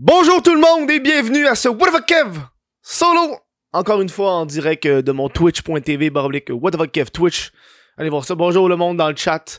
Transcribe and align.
Bonjour 0.00 0.40
tout 0.44 0.54
le 0.54 0.60
monde 0.60 0.88
et 0.92 1.00
bienvenue 1.00 1.48
à 1.48 1.56
ce 1.56 1.68
What 1.68 1.90
the 1.90 2.06
Kev 2.06 2.38
solo. 2.82 3.36
Encore 3.72 4.00
une 4.00 4.08
fois 4.08 4.30
en 4.30 4.46
direct 4.46 4.86
euh, 4.86 5.02
de 5.02 5.10
mon 5.10 5.28
twitch.tv 5.28 6.10
baroblique 6.10 6.50
What 6.52 6.70
the 6.70 6.88
Kev 6.88 7.10
Twitch. 7.10 7.50
Allez 7.96 8.08
voir 8.08 8.24
ça. 8.24 8.36
Bonjour 8.36 8.68
le 8.68 8.76
monde 8.76 8.96
dans 8.96 9.08
le 9.08 9.16
chat. 9.16 9.58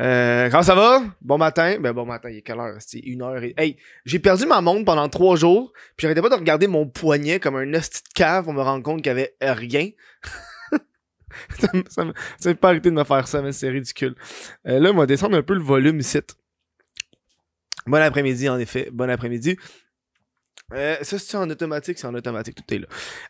Euh, 0.00 0.48
comment 0.48 0.62
ça 0.62 0.74
va? 0.74 1.02
Bon 1.20 1.36
matin. 1.36 1.76
Ben 1.78 1.92
bon 1.92 2.06
matin, 2.06 2.30
il 2.30 2.38
est 2.38 2.40
quelle 2.40 2.58
heure? 2.58 2.76
C'est 2.78 3.00
une 3.00 3.20
heure 3.20 3.42
et... 3.42 3.52
Hey, 3.58 3.76
j'ai 4.06 4.18
perdu 4.18 4.46
ma 4.46 4.62
montre 4.62 4.86
pendant 4.86 5.10
trois 5.10 5.36
jours, 5.36 5.74
puis 5.98 6.06
j'arrêtais 6.06 6.22
pas 6.22 6.30
de 6.30 6.36
regarder 6.36 6.68
mon 6.68 6.86
poignet 6.88 7.38
comme 7.38 7.56
un 7.56 7.74
hostie 7.74 8.02
de 8.02 8.14
cave 8.14 8.44
pour 8.44 8.54
me 8.54 8.62
rendre 8.62 8.82
compte 8.82 9.02
qu'il 9.02 9.08
y 9.08 9.10
avait 9.10 9.36
rien. 9.42 9.90
ça 11.90 12.02
m'a 12.02 12.54
pas 12.54 12.68
arrêté 12.70 12.88
de 12.88 12.94
me 12.94 13.04
faire 13.04 13.28
ça, 13.28 13.42
mais 13.42 13.52
c'est 13.52 13.68
ridicule. 13.68 14.14
Euh, 14.66 14.80
là, 14.80 14.90
on 14.90 14.96
va 14.96 15.04
descendre 15.04 15.36
un 15.36 15.42
peu 15.42 15.52
le 15.52 15.62
volume 15.62 16.00
ici. 16.00 16.20
Bon 17.86 18.00
après-midi, 18.02 18.48
en 18.48 18.58
effet. 18.58 18.88
Bon 18.92 19.08
après-midi. 19.10 19.56
Euh, 20.72 20.96
ça, 21.02 21.18
c'est 21.18 21.36
en 21.36 21.48
automatique, 21.48 21.98
c'est 21.98 22.06
en 22.06 22.14
automatique, 22.14 22.56
tout 22.56 22.74
est 22.74 22.78
là. 22.78 22.86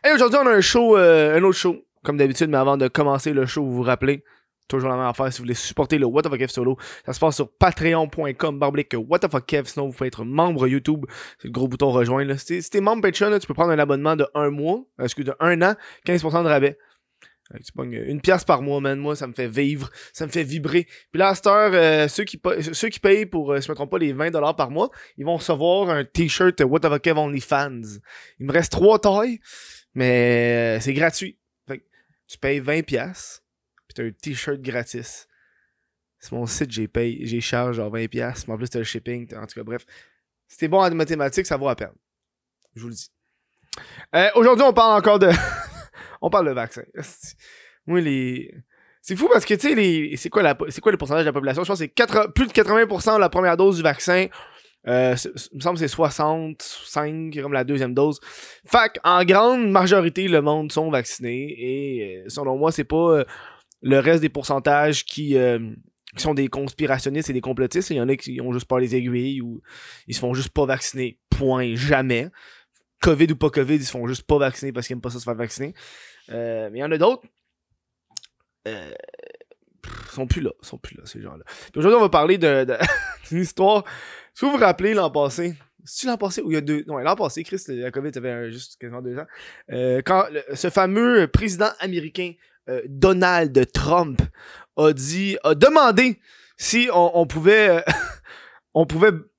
Et 0.07 0.11
aujourd'hui, 0.13 0.39
on 0.41 0.47
a 0.47 0.51
un 0.51 0.61
show, 0.61 0.97
euh, 0.97 1.37
un 1.37 1.43
autre 1.43 1.57
show, 1.57 1.75
comme 2.03 2.17
d'habitude, 2.17 2.49
mais 2.49 2.57
avant 2.57 2.77
de 2.77 2.87
commencer 2.87 3.31
le 3.33 3.45
show, 3.45 3.63
vous 3.63 3.73
vous 3.75 3.83
rappelez, 3.83 4.23
toujours 4.67 4.89
la 4.89 4.95
même 4.97 5.05
affaire, 5.05 5.31
si 5.31 5.37
vous 5.37 5.43
voulez 5.43 5.53
supporter 5.53 5.99
le 5.99 6.07
What 6.07 6.23
the 6.23 6.29
fuck 6.29 6.39
Kev 6.39 6.47
solo, 6.51 6.77
ça 7.05 7.13
se 7.13 7.19
passe 7.19 7.35
sur 7.35 7.51
patreon.com, 7.57 8.57
barblique 8.59 8.95
What 9.07 9.19
the 9.19 9.31
fuck 9.31 9.45
Kev, 9.45 9.67
sinon 9.69 9.85
vous 9.87 9.93
pouvez 9.93 10.07
être 10.07 10.25
membre 10.25 10.67
YouTube, 10.67 11.05
c'est 11.37 11.47
le 11.49 11.51
gros 11.53 11.67
bouton 11.67 11.91
rejoindre, 11.91 12.29
là. 12.29 12.37
Si 12.39 12.47
t'es- 12.47 12.61
si 12.61 12.71
t'es 12.71 12.81
membre 12.81 13.03
Patreon, 13.03 13.29
là, 13.29 13.39
tu 13.39 13.45
peux 13.45 13.53
prendre 13.53 13.71
un 13.71 13.79
abonnement 13.79 14.15
de 14.15 14.25
un 14.33 14.49
mois, 14.49 14.83
euh, 14.99 15.03
excuse, 15.03 15.25
de 15.25 15.33
un 15.39 15.61
an, 15.61 15.75
15% 16.05 16.43
de 16.43 16.49
rabais. 16.49 16.77
Une 17.81 18.21
pièce 18.21 18.43
par 18.43 18.61
mois, 18.61 18.81
man. 18.81 18.99
Moi, 18.99 19.15
ça 19.15 19.27
me 19.27 19.33
fait 19.33 19.47
vivre, 19.47 19.89
ça 20.11 20.25
me 20.25 20.31
fait 20.31 20.43
vibrer. 20.43 20.83
Puis 21.11 21.19
là, 21.19 21.29
à 21.29 21.35
cette 21.35 21.47
heure, 21.47 21.71
euh, 21.73 22.07
ceux, 22.07 22.23
qui 22.23 22.39
ceux 22.73 22.89
qui 22.89 22.99
payent 22.99 23.25
pour, 23.25 23.53
euh, 23.53 23.61
si 23.61 23.67
je 23.67 23.71
me 23.71 23.75
trompe 23.75 23.91
pas, 23.91 23.97
les 23.97 24.13
20$ 24.13 24.55
par 24.55 24.69
mois, 24.69 24.89
ils 25.17 25.25
vont 25.25 25.37
recevoir 25.37 25.89
un 25.89 26.03
t-shirt 26.03 26.61
What 26.61 26.81
fuck 26.81 27.01
Kev 27.01 27.17
OnlyFans. 27.17 27.99
Il 28.39 28.47
me 28.47 28.51
reste 28.51 28.71
trois 28.71 28.99
tailles, 28.99 29.39
mais 29.93 30.77
euh, 30.77 30.81
c'est 30.81 30.93
gratuit. 30.93 31.37
Fait 31.67 31.79
que 31.79 31.83
tu 32.27 32.37
payes 32.37 32.59
20$, 32.59 32.83
pièces 32.83 33.43
puis 33.87 33.93
t'as 33.95 34.03
un 34.03 34.11
t-shirt 34.11 34.61
gratis. 34.61 35.27
C'est 36.19 36.31
mon 36.31 36.45
site, 36.45 36.71
j'ai 36.71 36.87
payé, 36.87 37.25
j'ai 37.25 37.39
charge 37.39 37.77
genre 37.77 37.93
20$, 37.93 38.09
pièces 38.09 38.47
mais 38.47 38.55
en 38.55 38.57
plus 38.57 38.69
t'as 38.69 38.79
le 38.79 38.85
shipping, 38.85 39.33
en 39.35 39.45
tout 39.45 39.55
cas, 39.55 39.63
bref. 39.63 39.85
Si 40.47 40.57
t'es 40.57 40.67
bon 40.67 40.81
en 40.81 40.91
mathématiques, 40.93 41.45
ça 41.45 41.57
vaut 41.57 41.67
la 41.67 41.75
peine. 41.75 41.93
Je 42.75 42.81
vous 42.81 42.89
le 42.89 42.93
dis. 42.93 43.09
Euh, 44.15 44.29
Aujourd'hui, 44.35 44.65
on 44.65 44.73
parle 44.73 44.97
encore 44.97 45.19
de... 45.19 45.29
on 46.21 46.29
parle 46.29 46.47
de 46.47 46.53
vaccin. 46.53 46.83
Les... 47.87 48.53
C'est 49.01 49.15
fou 49.15 49.29
parce 49.31 49.45
que, 49.45 49.53
tu 49.53 49.73
sais, 49.73 50.15
c'est 50.17 50.29
quoi, 50.29 50.43
la... 50.43 50.55
quoi 50.55 50.91
le 50.91 50.97
pourcentage 50.97 51.23
de 51.23 51.29
la 51.29 51.33
population? 51.33 51.63
Je 51.63 51.69
pense 51.69 51.79
que 51.79 51.85
c'est 51.85 51.89
80 51.89 52.31
plus 52.35 52.47
de 52.47 52.51
80% 52.51 53.15
de 53.15 53.19
la 53.19 53.29
première 53.29 53.55
dose 53.55 53.77
du 53.77 53.83
vaccin. 53.83 54.27
Euh, 54.87 55.15
me 55.53 55.59
semble 55.59 55.75
que 55.75 55.79
c'est 55.79 55.87
65 55.87 57.35
comme 57.41 57.53
la 57.53 57.63
deuxième 57.63 57.93
dose. 57.93 58.19
Fait 58.65 58.99
en 59.03 59.23
grande 59.25 59.69
majorité, 59.69 60.27
le 60.27 60.41
monde 60.41 60.71
sont 60.71 60.89
vaccinés. 60.89 61.55
Et 61.57 62.17
euh, 62.17 62.29
selon 62.29 62.57
moi, 62.57 62.71
c'est 62.71 62.85
pas 62.85 63.17
euh, 63.17 63.25
le 63.81 63.99
reste 63.99 64.21
des 64.21 64.29
pourcentages 64.29 65.03
qui, 65.03 65.35
qui 66.15 66.21
sont 66.21 66.33
des 66.33 66.47
conspirationnistes 66.47 67.29
et 67.29 67.33
des 67.33 67.41
complotistes. 67.41 67.89
Il 67.89 67.97
y 67.97 68.01
en 68.01 68.09
a 68.09 68.15
qui 68.15 68.39
ont 68.41 68.53
juste 68.53 68.67
pas 68.67 68.79
les 68.79 68.95
aiguilles 68.95 69.41
ou 69.41 69.61
ils 70.07 70.15
se 70.15 70.19
font 70.19 70.33
juste 70.33 70.49
pas 70.49 70.65
vacciner. 70.65 71.19
Point. 71.29 71.75
Jamais. 71.75 72.29
COVID 73.01 73.31
ou 73.31 73.35
pas 73.35 73.49
COVID, 73.49 73.75
ils 73.75 73.85
se 73.85 73.91
font 73.91 74.07
juste 74.07 74.23
pas 74.23 74.37
vacciner 74.37 74.71
parce 74.71 74.87
qu'ils 74.87 74.93
aiment 74.95 75.01
pas 75.01 75.09
ça 75.09 75.19
se 75.19 75.23
faire 75.23 75.35
vacciner. 75.35 75.73
Euh, 76.29 76.69
mais 76.71 76.79
il 76.79 76.81
y 76.81 76.83
en 76.85 76.91
a 76.91 76.97
d'autres. 76.97 77.23
Euh, 78.67 78.91
pff, 79.81 80.11
sont 80.11 80.27
plus 80.27 80.41
là. 80.41 80.51
sont 80.61 80.77
plus 80.77 80.95
là, 80.97 81.03
ces 81.05 81.21
gens-là. 81.21 81.43
Aujourd'hui, 81.75 81.97
on 81.97 82.01
va 82.01 82.09
parler 82.09 82.37
de, 82.37 82.63
de- 82.65 82.77
d'une 83.29 83.39
histoire. 83.41 83.83
Si 84.33 84.45
vous 84.45 84.51
vous 84.51 84.57
rappelez 84.57 84.93
l'an 84.93 85.09
passé, 85.09 85.55
l'an 86.05 86.17
passé 86.17 86.41
ou 86.41 86.51
il 86.51 86.55
y 86.55 86.57
a 86.57 86.61
deux? 86.61 86.83
Non, 86.87 86.97
l'an 86.97 87.15
passé, 87.15 87.43
Chris, 87.43 87.61
la 87.67 87.91
COVID 87.91 88.11
avait 88.15 88.51
juste 88.51 88.77
quasiment 88.79 89.01
deux 89.01 89.17
ans. 89.17 89.25
Euh, 89.71 90.01
quand 90.05 90.25
ce 90.53 90.69
fameux 90.69 91.27
président 91.27 91.69
américain 91.79 92.33
euh, 92.69 92.81
Donald 92.87 93.71
Trump 93.71 94.21
a 94.75 94.91
dit, 94.91 95.37
a 95.43 95.55
demandé 95.55 96.19
si 96.57 96.89
on, 96.93 97.25
pouvait, 97.25 97.69
euh, 97.69 97.81
on 98.73 98.85
pouvait 98.85 99.11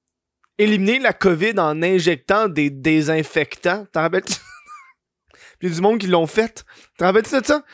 éliminer 0.59 0.99
la 0.99 1.13
COVID 1.13 1.59
en 1.59 1.83
injectant 1.83 2.49
des 2.49 2.71
désinfectants. 2.71 3.87
T'en 3.93 4.03
rappelles-tu? 4.03 4.35
Puis 5.59 5.69
il 5.69 5.75
du 5.75 5.81
monde 5.81 5.99
qui 5.99 6.07
l'ont 6.07 6.27
fait. 6.27 6.65
T'en 6.99 7.07
rappelles-tu 7.07 7.41
de 7.41 7.47
ça? 7.47 7.65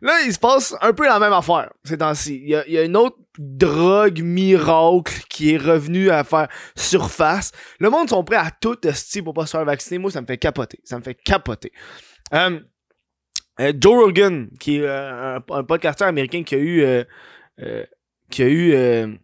Là, 0.00 0.20
il 0.24 0.32
se 0.32 0.38
passe 0.38 0.74
un 0.80 0.92
peu 0.92 1.06
la 1.06 1.18
même 1.18 1.32
affaire 1.32 1.70
ces 1.84 1.98
temps-ci. 1.98 2.42
Il 2.42 2.48
y 2.48 2.78
a, 2.78 2.82
une 2.82 2.96
autre 2.96 3.16
drogue 3.38 4.20
miracle 4.20 5.22
qui 5.28 5.54
est 5.54 5.58
revenue 5.58 6.10
à 6.10 6.24
faire 6.24 6.48
surface. 6.76 7.52
Le 7.78 7.90
monde 7.90 8.08
sont 8.08 8.24
prêts 8.24 8.36
à 8.36 8.50
tout 8.50 8.76
tester 8.76 9.22
pour 9.22 9.34
pas 9.34 9.46
se 9.46 9.52
faire 9.52 9.64
vacciner. 9.64 9.98
Moi, 9.98 10.10
ça 10.10 10.20
me 10.20 10.26
fait 10.26 10.38
capoter. 10.38 10.80
Ça 10.84 10.98
me 10.98 11.02
fait 11.02 11.14
capoter. 11.14 11.72
Euh, 12.32 12.60
euh, 13.60 13.72
Joe 13.78 14.04
Rogan, 14.04 14.48
qui 14.58 14.76
est 14.76 14.82
euh, 14.82 15.36
un, 15.36 15.42
un 15.50 15.64
podcasteur 15.64 16.08
américain 16.08 16.42
qui 16.42 16.54
a 16.54 16.58
eu 16.58 17.04
qui 18.30 18.42
a 18.42 18.48
eu 18.48 19.18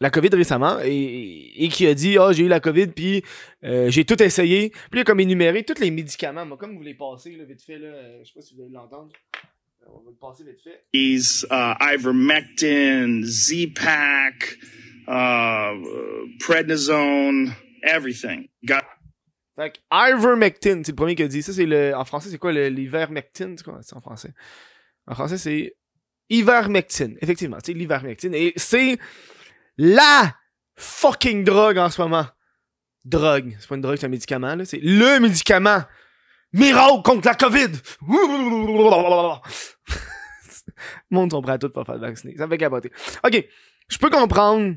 la 0.00 0.10
COVID 0.10 0.30
récemment 0.32 0.78
et, 0.82 1.52
et 1.56 1.68
qui 1.68 1.86
a 1.86 1.94
dit 1.94 2.16
Ah, 2.18 2.32
j'ai 2.32 2.44
eu 2.44 2.48
la 2.48 2.60
COVID, 2.60 2.88
puis 2.88 3.22
euh, 3.64 3.90
j'ai 3.90 4.04
tout 4.04 4.20
essayé. 4.22 4.70
Puis 4.70 4.88
il 4.94 4.98
a 5.00 5.04
comme 5.04 5.20
énuméré 5.20 5.62
tous 5.62 5.80
les 5.80 5.90
médicaments. 5.90 6.46
Moi, 6.46 6.56
comme 6.56 6.76
vous 6.76 6.82
les 6.82 6.94
passez 6.94 7.36
là, 7.36 7.44
vite 7.44 7.62
fait, 7.62 7.78
là, 7.78 7.88
euh, 7.88 8.18
je 8.22 8.28
sais 8.28 8.34
pas 8.34 8.40
si 8.40 8.54
vous 8.54 8.62
allez 8.62 8.72
l'entendre. 8.72 9.12
Euh, 9.82 9.90
On 9.92 10.00
va 10.00 10.10
le 10.10 10.16
passer 10.16 10.44
vite 10.44 10.60
fait. 10.62 10.84
These 10.92 11.46
uh, 11.50 11.74
ivermectin, 11.80 13.22
Z-Pack, 13.24 14.58
uh, 15.06 16.36
prednisone, 16.38 17.52
everything. 17.82 18.48
Got 18.64 18.80
Fait 19.56 19.72
que 19.72 19.78
ivermectin, 19.92 20.82
c'est 20.82 20.92
le 20.92 20.96
premier 20.96 21.14
qui 21.14 21.22
a 21.24 21.28
dit. 21.28 21.42
Ça, 21.42 21.52
c'est 21.52 21.66
le. 21.66 21.94
En 21.94 22.06
français, 22.06 22.30
c'est 22.30 22.38
quoi 22.38 22.52
l'ivermectin 22.52 23.54
C'est 23.56 23.64
quoi? 23.64 23.80
C'est 23.82 23.96
en 23.96 24.00
français 24.00 24.32
En 25.06 25.14
français, 25.14 25.36
c'est 25.36 25.76
ivermectin. 26.30 27.12
Effectivement, 27.20 27.58
c'est 27.62 27.74
l'ivermectin. 27.74 28.32
Et 28.32 28.54
c'est 28.56 28.98
la 29.80 30.36
fucking 30.76 31.42
drogue 31.42 31.78
en 31.78 31.88
ce 31.88 32.02
moment. 32.02 32.26
Drogue. 33.04 33.56
C'est 33.58 33.66
pas 33.66 33.76
une 33.76 33.80
drogue, 33.80 33.96
c'est 33.96 34.06
un 34.06 34.10
médicament, 34.10 34.54
là. 34.54 34.64
C'est 34.66 34.80
le 34.82 35.18
médicament. 35.20 35.82
Miracle 36.52 37.02
contre 37.02 37.26
la 37.26 37.34
COVID. 37.34 37.70
Monde 41.10 41.30
sont 41.30 41.40
prêts 41.40 41.52
à 41.52 41.58
tout 41.58 41.70
pour 41.70 41.86
faire 41.86 41.98
vacciner. 41.98 42.36
Ça 42.36 42.46
me 42.46 42.50
fait 42.50 42.58
capoter. 42.58 42.92
Ok. 43.24 43.42
Je 43.88 43.98
peux 43.98 44.10
comprendre 44.10 44.74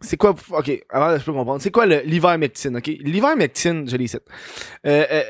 c'est 0.00 0.16
quoi, 0.16 0.34
ok, 0.50 0.84
avant 0.90 1.16
je 1.16 1.24
peux 1.24 1.32
comprendre, 1.32 1.62
c'est 1.62 1.70
quoi 1.70 1.86
l'ivermectine, 1.86 2.76
ok? 2.76 2.86
L'ivermectine, 2.86 3.88
je 3.88 3.96
l'ai 3.96 4.08
cite. 4.08 4.24
Euh, 4.84 5.06
euh, 5.08 5.22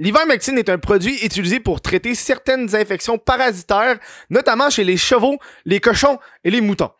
L'ivermectine 0.00 0.56
est 0.56 0.70
un 0.70 0.78
produit 0.78 1.22
utilisé 1.22 1.60
pour 1.60 1.82
traiter 1.82 2.14
certaines 2.14 2.74
infections 2.74 3.18
parasitaires, 3.18 4.00
notamment 4.30 4.70
chez 4.70 4.82
les 4.82 4.96
chevaux, 4.96 5.38
les 5.66 5.78
cochons 5.78 6.18
et 6.42 6.50
les 6.50 6.62
moutons. 6.62 6.90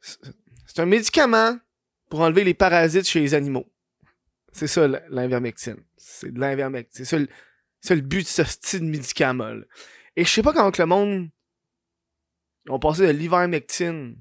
C'est 0.00 0.78
un 0.78 0.86
médicament 0.86 1.58
pour 2.08 2.20
enlever 2.20 2.44
les 2.44 2.54
parasites 2.54 3.08
chez 3.08 3.18
les 3.18 3.34
animaux. 3.34 3.68
C'est 4.52 4.68
ça 4.68 4.86
l'invermectine. 5.08 5.78
C'est 5.96 6.32
de 6.32 6.38
l'invermectine. 6.38 7.04
C'est 7.04 7.26
ça, 7.80 7.94
le- 7.96 8.00
but 8.02 8.22
de 8.22 8.28
ce 8.28 8.44
style 8.44 8.84
médicament. 8.84 9.56
Et 10.14 10.24
je 10.24 10.30
sais 10.30 10.42
pas 10.44 10.52
comment 10.52 10.70
que 10.70 10.80
le 10.80 10.86
monde 10.86 11.28
ont 12.68 12.78
passé 12.78 13.04
de 13.08 13.10
l'ivermectine 13.10 14.16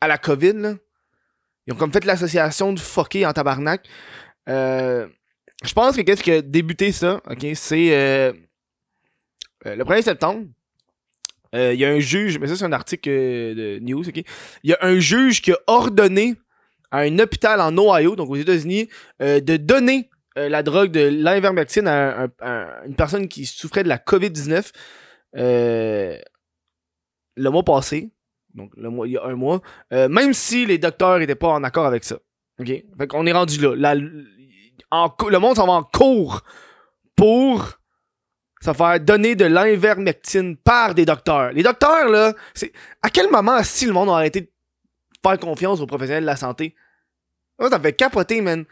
à 0.00 0.08
la 0.08 0.16
COVID, 0.16 0.54
là. 0.54 0.74
Ils 1.66 1.74
ont 1.74 1.76
comme 1.76 1.92
fait 1.92 2.06
l'association 2.06 2.72
du 2.72 2.80
fucké 2.80 3.26
en 3.26 3.34
tabarnak. 3.34 3.86
Euh, 4.48 5.06
je 5.64 5.72
pense 5.72 5.96
que 5.96 6.02
qu'est-ce 6.02 6.22
qui 6.22 6.32
a 6.32 6.42
débuté 6.42 6.92
ça, 6.92 7.20
ok, 7.30 7.46
c'est 7.54 7.94
euh, 7.96 8.32
euh, 9.66 9.76
le 9.76 9.84
1er 9.84 10.02
septembre. 10.02 10.46
euh, 11.54 11.72
Il 11.74 11.80
y 11.80 11.84
a 11.84 11.90
un 11.90 11.98
juge, 11.98 12.38
mais 12.38 12.46
ça 12.46 12.56
c'est 12.56 12.64
un 12.64 12.72
article 12.72 13.08
de 13.10 13.78
news, 13.80 14.06
ok. 14.08 14.16
Il 14.62 14.70
y 14.70 14.74
a 14.74 14.78
un 14.82 14.98
juge 14.98 15.40
qui 15.42 15.52
a 15.52 15.58
ordonné 15.66 16.34
à 16.90 17.00
un 17.00 17.18
hôpital 17.18 17.60
en 17.60 17.76
Ohio, 17.76 18.16
donc 18.16 18.30
aux 18.30 18.36
États-Unis, 18.36 18.88
de 19.20 19.56
donner 19.56 20.08
la 20.36 20.62
drogue 20.62 20.90
de 20.92 21.00
l'invermectine 21.00 21.88
à, 21.88 22.24
un- 22.24 22.28
à 22.40 22.84
une 22.86 22.94
personne 22.94 23.26
qui 23.26 23.46
souffrait 23.46 23.82
de 23.82 23.88
la 23.88 23.98
COVID-19 23.98 24.70
euh, 25.36 26.18
le 27.36 27.50
mois 27.50 27.62
passé. 27.64 28.10
Donc, 28.54 28.70
le 28.76 28.88
mois, 28.88 29.06
il 29.08 29.12
y 29.14 29.16
a 29.18 29.24
un 29.24 29.34
mois. 29.34 29.60
Même 29.90 30.32
si 30.32 30.64
les 30.66 30.78
docteurs 30.78 31.20
étaient 31.20 31.34
pas 31.34 31.48
en 31.48 31.64
accord 31.64 31.86
avec 31.86 32.04
ça. 32.04 32.18
OK? 32.58 32.66
Fait 32.68 33.06
qu'on 33.06 33.26
est 33.26 33.32
rendu 33.32 33.58
là. 33.60 33.74
La- 33.76 34.00
le 34.92 35.38
monde 35.38 35.56
s'en 35.56 35.66
va 35.66 35.74
en 35.74 35.82
cours 35.82 36.42
pour 37.16 37.78
se 38.62 38.72
faire 38.72 39.00
donner 39.00 39.34
de 39.34 39.44
l'invermectine 39.44 40.56
par 40.56 40.94
des 40.94 41.04
docteurs. 41.04 41.52
Les 41.52 41.62
docteurs, 41.62 42.08
là, 42.08 42.34
c'est. 42.54 42.72
À 43.02 43.10
quel 43.10 43.30
moment, 43.30 43.62
si 43.62 43.86
le 43.86 43.92
monde 43.92 44.08
a 44.08 44.14
arrêté 44.14 44.40
de 44.42 44.50
faire 45.22 45.38
confiance 45.38 45.80
aux 45.80 45.86
professionnels 45.86 46.24
de 46.24 46.26
la 46.26 46.36
santé? 46.36 46.74
Moi, 47.58 47.70
ça 47.70 47.78
me 47.78 47.82
fait 47.82 47.92
capoter, 47.92 48.40
man. 48.40 48.64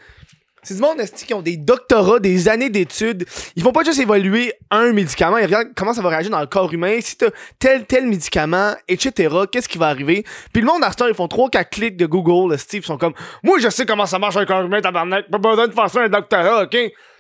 C'est 0.64 0.74
du 0.74 0.80
monde 0.80 0.98
qui 1.02 1.34
ont 1.34 1.42
des 1.42 1.56
doctorats, 1.56 2.18
des 2.18 2.48
années 2.48 2.70
d'études? 2.70 3.26
Ils 3.54 3.62
vont 3.62 3.72
pas 3.72 3.84
juste 3.84 4.00
évaluer 4.00 4.52
un 4.70 4.92
médicament, 4.92 5.36
ils 5.38 5.44
regardent 5.44 5.74
comment 5.76 5.92
ça 5.92 6.02
va 6.02 6.08
réagir 6.08 6.30
dans 6.30 6.40
le 6.40 6.46
corps 6.46 6.72
humain, 6.72 6.98
si 7.00 7.16
t'as 7.16 7.30
tel, 7.58 7.84
tel 7.86 8.06
médicament, 8.06 8.74
etc., 8.88 9.34
qu'est-ce 9.52 9.68
qui 9.68 9.78
va 9.78 9.86
arriver? 9.88 10.24
Puis 10.52 10.62
le 10.62 10.66
monde, 10.66 10.82
à 10.82 10.90
ils 11.08 11.14
font 11.14 11.26
3-4 11.26 11.68
clics 11.70 11.96
de 11.96 12.06
Google, 12.06 12.58
Steve, 12.58 12.82
ils 12.82 12.86
sont 12.86 12.98
comme, 12.98 13.14
moi, 13.42 13.58
je 13.60 13.68
sais 13.68 13.86
comment 13.86 14.06
ça 14.06 14.18
marche 14.18 14.36
un 14.36 14.46
corps 14.46 14.62
humain, 14.64 14.80
tabarnak, 14.80 15.30
pas 15.30 15.38
besoin 15.38 15.68
de 15.68 15.72
faire 15.72 15.90
ça 15.90 16.02
un 16.02 16.08
doctorat, 16.08 16.64
ok? 16.64 16.76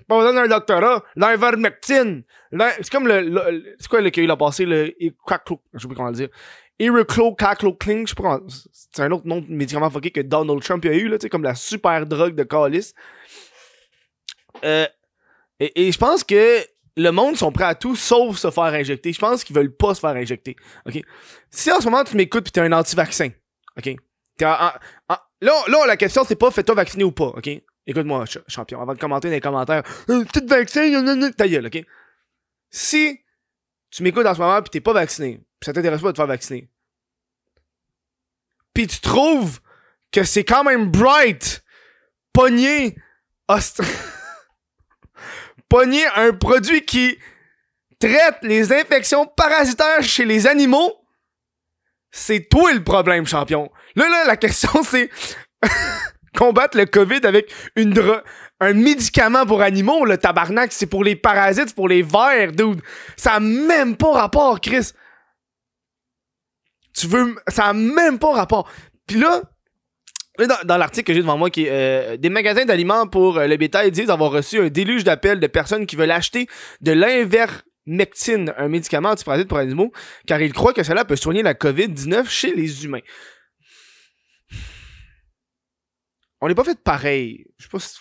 Pas 0.08 0.18
besoin 0.18 0.34
d'un 0.34 0.48
doctorat. 0.48 1.02
L'ivermectine. 1.16 2.24
C'est 2.52 2.90
comme 2.90 3.08
le, 3.08 3.20
le- 3.22 3.74
c'est 3.78 3.88
quoi 3.88 4.00
le 4.00 4.10
qu'il 4.10 4.30
a 4.30 4.36
passé, 4.36 4.64
le, 4.66 4.92
je 5.00 5.08
sais 5.08 5.88
pas 5.88 5.94
comment 5.94 6.08
le 6.08 6.14
dire. 6.14 6.28
Je 6.80 6.86
sais 6.86 8.14
c'est 8.72 9.02
un 9.02 9.10
autre 9.12 9.26
nom 9.26 9.40
de 9.40 9.46
médicament 9.48 9.90
fucké 9.90 10.10
que 10.10 10.20
Donald 10.20 10.60
Trump 10.62 10.84
a 10.84 10.88
eu, 10.92 11.08
là, 11.08 11.18
tu 11.18 11.22
sais, 11.22 11.28
comme 11.30 11.44
la 11.44 11.54
super 11.54 12.04
drogue 12.06 12.34
de 12.34 12.42
calice. 12.42 12.94
Euh, 14.64 14.86
et, 15.60 15.90
je 15.92 15.98
pense 15.98 16.24
que 16.24 16.60
le 16.96 17.10
monde 17.10 17.36
sont 17.36 17.50
prêts 17.52 17.64
à 17.64 17.74
tout 17.74 17.96
sauf 17.96 18.36
se 18.36 18.50
faire 18.50 18.64
injecter. 18.64 19.12
Je 19.12 19.18
pense 19.18 19.42
qu'ils 19.44 19.56
veulent 19.56 19.74
pas 19.74 19.94
se 19.94 20.00
faire 20.00 20.10
injecter. 20.16 20.56
OK? 20.86 21.00
Si 21.50 21.72
en 21.72 21.80
ce 21.80 21.86
moment 21.86 22.04
tu 22.04 22.16
m'écoutes 22.16 22.44
pis 22.44 22.52
t'es 22.52 22.60
un 22.60 22.72
anti-vaccin, 22.72 23.30
OK? 23.76 23.96
Là, 24.40 24.78
là, 25.40 25.86
la 25.86 25.96
question 25.96 26.24
c'est 26.24 26.36
pas 26.36 26.50
fais-toi 26.50 26.74
vacciner 26.74 27.04
ou 27.04 27.12
pas, 27.12 27.26
OK? 27.36 27.48
Écoute-moi, 27.86 28.24
ch- 28.26 28.42
champion, 28.48 28.80
avant 28.80 28.94
de 28.94 28.98
commenter 28.98 29.28
dans 29.28 29.34
les 29.34 29.40
commentaires, 29.40 29.82
euh, 30.08 30.24
petit 30.24 30.44
vaccin, 30.46 31.30
ta 31.36 31.46
gueule, 31.48 31.66
OK? 31.66 31.84
Si 32.70 33.20
tu 33.90 34.02
m'écoutes 34.02 34.26
en 34.26 34.34
ce 34.34 34.40
moment 34.40 34.60
pis 34.62 34.70
t'es 34.70 34.80
pas 34.80 34.92
vacciné, 34.92 35.40
pis 35.60 35.66
ça 35.66 35.72
t'intéresse 35.72 36.00
pas 36.00 36.08
de 36.08 36.12
te 36.12 36.16
faire 36.16 36.26
vacciner, 36.26 36.68
pis 38.72 38.86
tu 38.86 39.00
trouves 39.00 39.60
que 40.10 40.24
c'est 40.24 40.44
quand 40.44 40.64
même 40.64 40.90
bright, 40.90 41.62
pogner, 42.32 42.96
host- 43.48 43.82
pogner 45.68 46.04
un 46.16 46.32
produit 46.32 46.84
qui 46.84 47.18
traite 48.00 48.38
les 48.42 48.72
infections 48.72 49.26
parasitaires 49.26 50.02
chez 50.02 50.24
les 50.24 50.46
animaux, 50.46 50.92
c'est 52.10 52.48
toi 52.48 52.72
le 52.72 52.84
problème, 52.84 53.26
champion. 53.26 53.70
Là, 53.96 54.08
là, 54.08 54.24
la 54.26 54.36
question, 54.36 54.70
c'est 54.84 55.10
combattre 56.36 56.76
le 56.76 56.86
COVID 56.86 57.20
avec 57.24 57.52
une 57.76 57.92
dro- 57.92 58.20
un 58.60 58.72
médicament 58.72 59.46
pour 59.46 59.62
animaux, 59.62 60.04
le 60.04 60.16
tabarnak, 60.18 60.72
c'est 60.72 60.86
pour 60.86 61.04
les 61.04 61.16
parasites, 61.16 61.68
c'est 61.68 61.74
pour 61.74 61.88
les 61.88 62.02
vers, 62.02 62.52
dude. 62.52 62.82
Ça 63.16 63.34
a 63.34 63.40
même 63.40 63.96
pas 63.96 64.12
rapport, 64.12 64.60
Chris. 64.60 64.92
Tu 66.96 67.06
veux... 67.08 67.34
Ça 67.48 67.66
a 67.66 67.72
même 67.72 68.18
pas 68.18 68.32
rapport. 68.32 68.70
Puis 69.06 69.18
là, 69.18 69.42
dans, 70.38 70.76
l'article 70.76 71.06
que 71.06 71.14
j'ai 71.14 71.20
devant 71.20 71.38
moi, 71.38 71.50
qui 71.50 71.66
euh, 71.68 72.16
des 72.16 72.28
magasins 72.28 72.64
d'aliments 72.64 73.06
pour 73.06 73.38
euh, 73.38 73.46
le 73.46 73.56
bétail 73.56 73.90
disent 73.90 74.10
avoir 74.10 74.32
reçu 74.32 74.60
un 74.60 74.68
déluge 74.68 75.04
d'appels 75.04 75.38
de 75.38 75.46
personnes 75.46 75.86
qui 75.86 75.96
veulent 75.96 76.10
acheter 76.10 76.48
de 76.80 76.92
l'invermectine, 76.92 78.52
un 78.56 78.68
médicament 78.68 79.10
antiparasite 79.10 79.48
pour 79.48 79.58
animaux, 79.58 79.92
car 80.26 80.40
ils 80.40 80.52
croient 80.52 80.72
que 80.72 80.82
cela 80.82 81.04
peut 81.04 81.16
soigner 81.16 81.42
la 81.42 81.54
COVID-19 81.54 82.28
chez 82.28 82.52
les 82.52 82.84
humains. 82.84 83.00
On 86.40 86.48
n'est 86.48 86.54
pas 86.54 86.64
fait 86.64 86.78
pareil. 86.82 87.46
Je 87.56 87.64
sais 87.64 87.70
pas 87.70 87.78
si- 87.78 87.98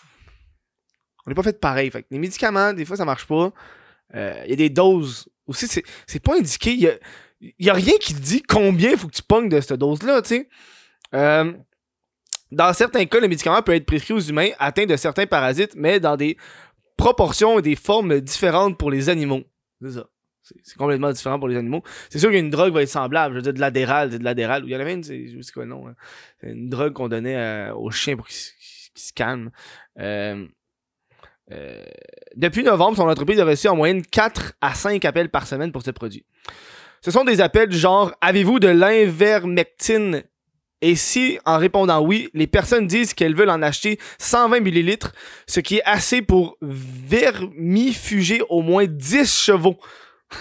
On 1.26 1.30
n'est 1.30 1.36
pas 1.36 1.44
fait 1.44 1.60
pareil. 1.60 1.90
Fait 1.92 2.06
les 2.10 2.20
médicaments, 2.20 2.74
des 2.74 2.84
fois, 2.84 2.98
ça 2.98 3.06
marche 3.06 3.28
pas. 3.28 3.54
Euh, 4.16 4.42
Il 4.46 4.50
y 4.50 4.54
a 4.54 4.58
des 4.58 4.70
doses. 4.70 5.30
Aussi, 5.46 5.68
c'est, 5.68 6.20
pas 6.20 6.36
indiqué. 6.36 6.72
Il 7.42 7.54
y 7.60 7.70
a, 7.70 7.74
rien 7.74 7.94
qui 8.02 8.14
dit 8.14 8.42
combien 8.42 8.92
il 8.92 8.98
faut 8.98 9.08
que 9.08 9.16
tu 9.16 9.22
pognes 9.22 9.50
de 9.50 9.62
cette 9.62 9.74
dose-là, 9.74 10.22
tu 10.22 10.30
sais. 10.30 10.50
Dans 12.54 12.72
certains 12.74 13.06
cas, 13.06 13.20
le 13.20 13.28
médicament 13.28 13.62
peut 13.62 13.74
être 13.74 13.86
prescrit 13.86 14.14
aux 14.14 14.20
humains 14.20 14.50
atteints 14.60 14.86
de 14.86 14.96
certains 14.96 15.26
parasites, 15.26 15.74
mais 15.76 16.00
dans 16.00 16.16
des 16.16 16.38
proportions 16.98 17.60
et 17.60 17.62
des 17.62 17.76
formes 17.76 18.22
différentes 18.22 18.78
pour 18.78 18.92
les 18.92 19.10
animaux. 19.10 19.44
C'est 19.82 19.92
ça. 19.92 20.06
C'est 20.62 20.78
complètement 20.78 21.12
différent 21.12 21.40
pour 21.40 21.48
les 21.48 21.56
animaux. 21.56 21.84
C'est 22.10 22.20
sûr 22.20 22.30
qu'une 22.30 22.50
drogue 22.50 22.74
va 22.74 22.84
être 22.84 22.90
semblable. 22.90 23.34
Je 23.34 23.38
veux 23.38 23.44
dire, 23.44 23.54
de 23.54 23.60
l'adéral, 23.62 24.10
de 24.10 24.24
l'adéral. 24.24 24.64
Il 24.66 24.72
y 24.72 24.76
en 24.76 24.80
avait 24.80 24.94
une, 24.94 25.04
c'est 25.04 25.54
quoi 25.54 25.64
le 25.64 25.70
nom. 25.70 25.88
hein. 25.88 25.96
C'est 26.42 26.50
une 26.50 26.70
drogue 26.70 26.94
qu'on 26.94 27.08
donnait 27.08 27.38
euh, 27.38 27.74
aux 27.74 27.92
chiens 27.92 28.18
pour 28.18 28.28
qu'ils 28.28 28.36
se 28.36 29.14
calment. 29.14 29.52
Euh, 30.00 30.46
euh, 31.52 31.84
depuis 32.36 32.64
novembre, 32.64 32.98
son 32.98 33.08
entreprise 33.08 33.40
a 33.40 33.46
reçu 33.46 33.68
en 33.70 33.76
moyenne 33.76 34.02
4 34.06 34.54
à 34.60 34.74
5 34.74 35.04
appels 35.06 35.30
par 35.30 35.48
semaine 35.48 35.72
pour 35.72 35.82
ce 35.82 35.92
produit. 35.92 36.26
Ce 37.02 37.10
sont 37.10 37.24
des 37.24 37.40
appels 37.42 37.70
du 37.70 37.78
genre 37.78 38.14
Avez-vous 38.22 38.60
de 38.60 38.68
l'invermectine 38.68 40.24
Et 40.86 40.96
si, 40.96 41.40
en 41.46 41.58
répondant 41.58 42.02
oui, 42.02 42.30
les 42.34 42.46
personnes 42.46 42.88
disent 42.88 43.14
qu'elles 43.14 43.36
veulent 43.36 43.50
en 43.50 43.62
acheter 43.62 43.98
120 44.20 44.60
millilitres, 44.60 45.14
ce 45.48 45.62
qui 45.62 45.78
est 45.78 45.84
assez 45.86 46.22
pour 46.22 46.58
vermifuger 46.62 48.42
au 48.50 48.62
moins 48.62 48.86
10 48.86 49.34
chevaux. 49.46 49.78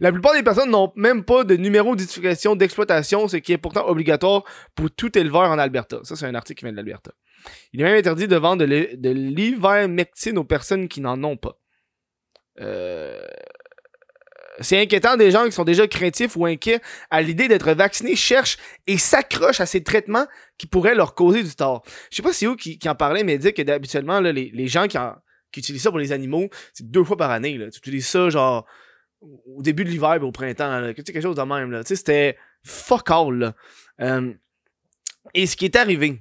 La 0.00 0.10
plupart 0.10 0.34
des 0.34 0.42
personnes 0.42 0.70
n'ont 0.70 0.92
même 0.96 1.22
pas 1.24 1.44
de 1.44 1.54
numéro 1.56 1.94
d'identification 1.94 2.56
d'exploitation, 2.56 3.28
ce 3.28 3.36
qui 3.36 3.52
est 3.52 3.58
pourtant 3.58 3.86
obligatoire 3.88 4.42
pour 4.74 4.90
tout 4.90 5.16
éleveur 5.16 5.42
en 5.50 5.58
Alberta. 5.58 6.00
Ça, 6.02 6.16
c'est 6.16 6.26
un 6.26 6.34
article 6.34 6.58
qui 6.58 6.64
vient 6.64 6.72
de 6.72 6.76
l'Alberta. 6.76 7.12
Il 7.72 7.80
est 7.80 7.84
même 7.84 7.96
interdit 7.96 8.26
de 8.26 8.36
vendre 8.36 8.64
de 8.64 8.64
l'hi- 8.64 8.96
de 8.98 9.10
l'ivermectine 9.10 10.38
aux 10.38 10.44
personnes 10.44 10.88
qui 10.88 11.00
n'en 11.00 11.22
ont 11.22 11.36
pas. 11.36 11.56
Euh, 12.60 13.26
C'est 14.62 14.80
inquiétant 14.80 15.16
des 15.16 15.30
gens 15.30 15.44
qui 15.44 15.52
sont 15.52 15.64
déjà 15.64 15.86
craintifs 15.86 16.36
ou 16.36 16.46
inquiets 16.46 16.80
à 17.10 17.22
l'idée 17.22 17.48
d'être 17.48 17.72
vaccinés, 17.72 18.16
cherchent 18.16 18.58
et 18.86 18.98
s'accrochent 18.98 19.60
à 19.60 19.66
ces 19.66 19.82
traitements 19.82 20.26
qui 20.58 20.66
pourraient 20.66 20.94
leur 20.94 21.14
causer 21.14 21.42
du 21.42 21.54
tort. 21.54 21.82
Je 22.10 22.16
sais 22.16 22.22
pas 22.22 22.32
si 22.32 22.46
où 22.46 22.56
qui, 22.56 22.78
qui 22.78 22.88
en 22.88 22.94
parlait, 22.94 23.24
mais 23.24 23.38
dit 23.38 23.52
que 23.52 23.70
habituellement, 23.70 24.20
les, 24.20 24.68
gens 24.68 24.86
qui, 24.86 24.98
en- 24.98 25.16
qui 25.50 25.60
utilisent 25.60 25.82
ça 25.82 25.90
pour 25.90 25.98
les 25.98 26.12
animaux, 26.12 26.48
c'est 26.72 26.90
deux 26.90 27.04
fois 27.04 27.16
par 27.16 27.30
année. 27.30 27.58
Tu 27.72 27.78
utilises 27.78 28.06
ça 28.08 28.30
genre 28.30 28.66
au 29.46 29.62
début 29.62 29.84
de 29.84 29.90
l'hiver 29.90 30.14
et 30.14 30.18
au 30.18 30.32
printemps. 30.32 30.80
Là. 30.80 30.94
Quelque 30.94 31.20
chose 31.20 31.36
de 31.36 31.42
même. 31.42 31.70
Là. 31.70 31.82
C'était 31.84 32.36
fuck 32.64 33.10
all. 33.10 33.54
Euh, 34.00 34.32
et 35.34 35.46
ce 35.46 35.56
qui 35.56 35.64
est 35.66 35.76
arrivé, 35.76 36.20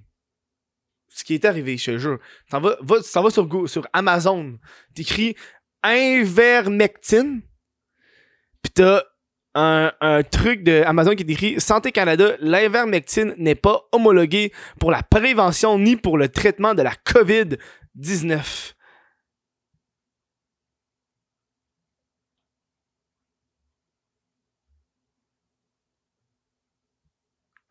ce 1.09 1.23
qui 1.23 1.33
est 1.33 1.45
arrivé, 1.45 1.77
je 1.77 1.91
te 1.91 1.97
jure, 1.97 2.19
t'en 2.49 2.61
vas, 2.61 2.77
va, 2.81 2.97
t'en 3.01 3.23
vas 3.23 3.29
sur, 3.31 3.47
sur 3.69 3.87
Amazon, 3.93 4.57
t'écris 4.93 5.35
Invermectine, 5.83 7.41
t'as 8.73 9.03
un, 9.53 10.23
truc 10.23 10.63
de 10.63 10.83
Amazon 10.85 11.15
qui 11.15 11.23
est 11.23 11.29
écrit 11.31 11.59
Santé 11.59 11.91
Canada, 11.91 12.35
l'invermectine 12.39 13.33
n'est 13.37 13.55
pas 13.55 13.83
homologué 13.91 14.51
pour 14.79 14.91
la 14.91 15.03
prévention 15.03 15.77
ni 15.77 15.95
pour 15.97 16.17
le 16.17 16.29
traitement 16.29 16.73
de 16.73 16.81
la 16.81 16.91
COVID-19. 16.91 18.73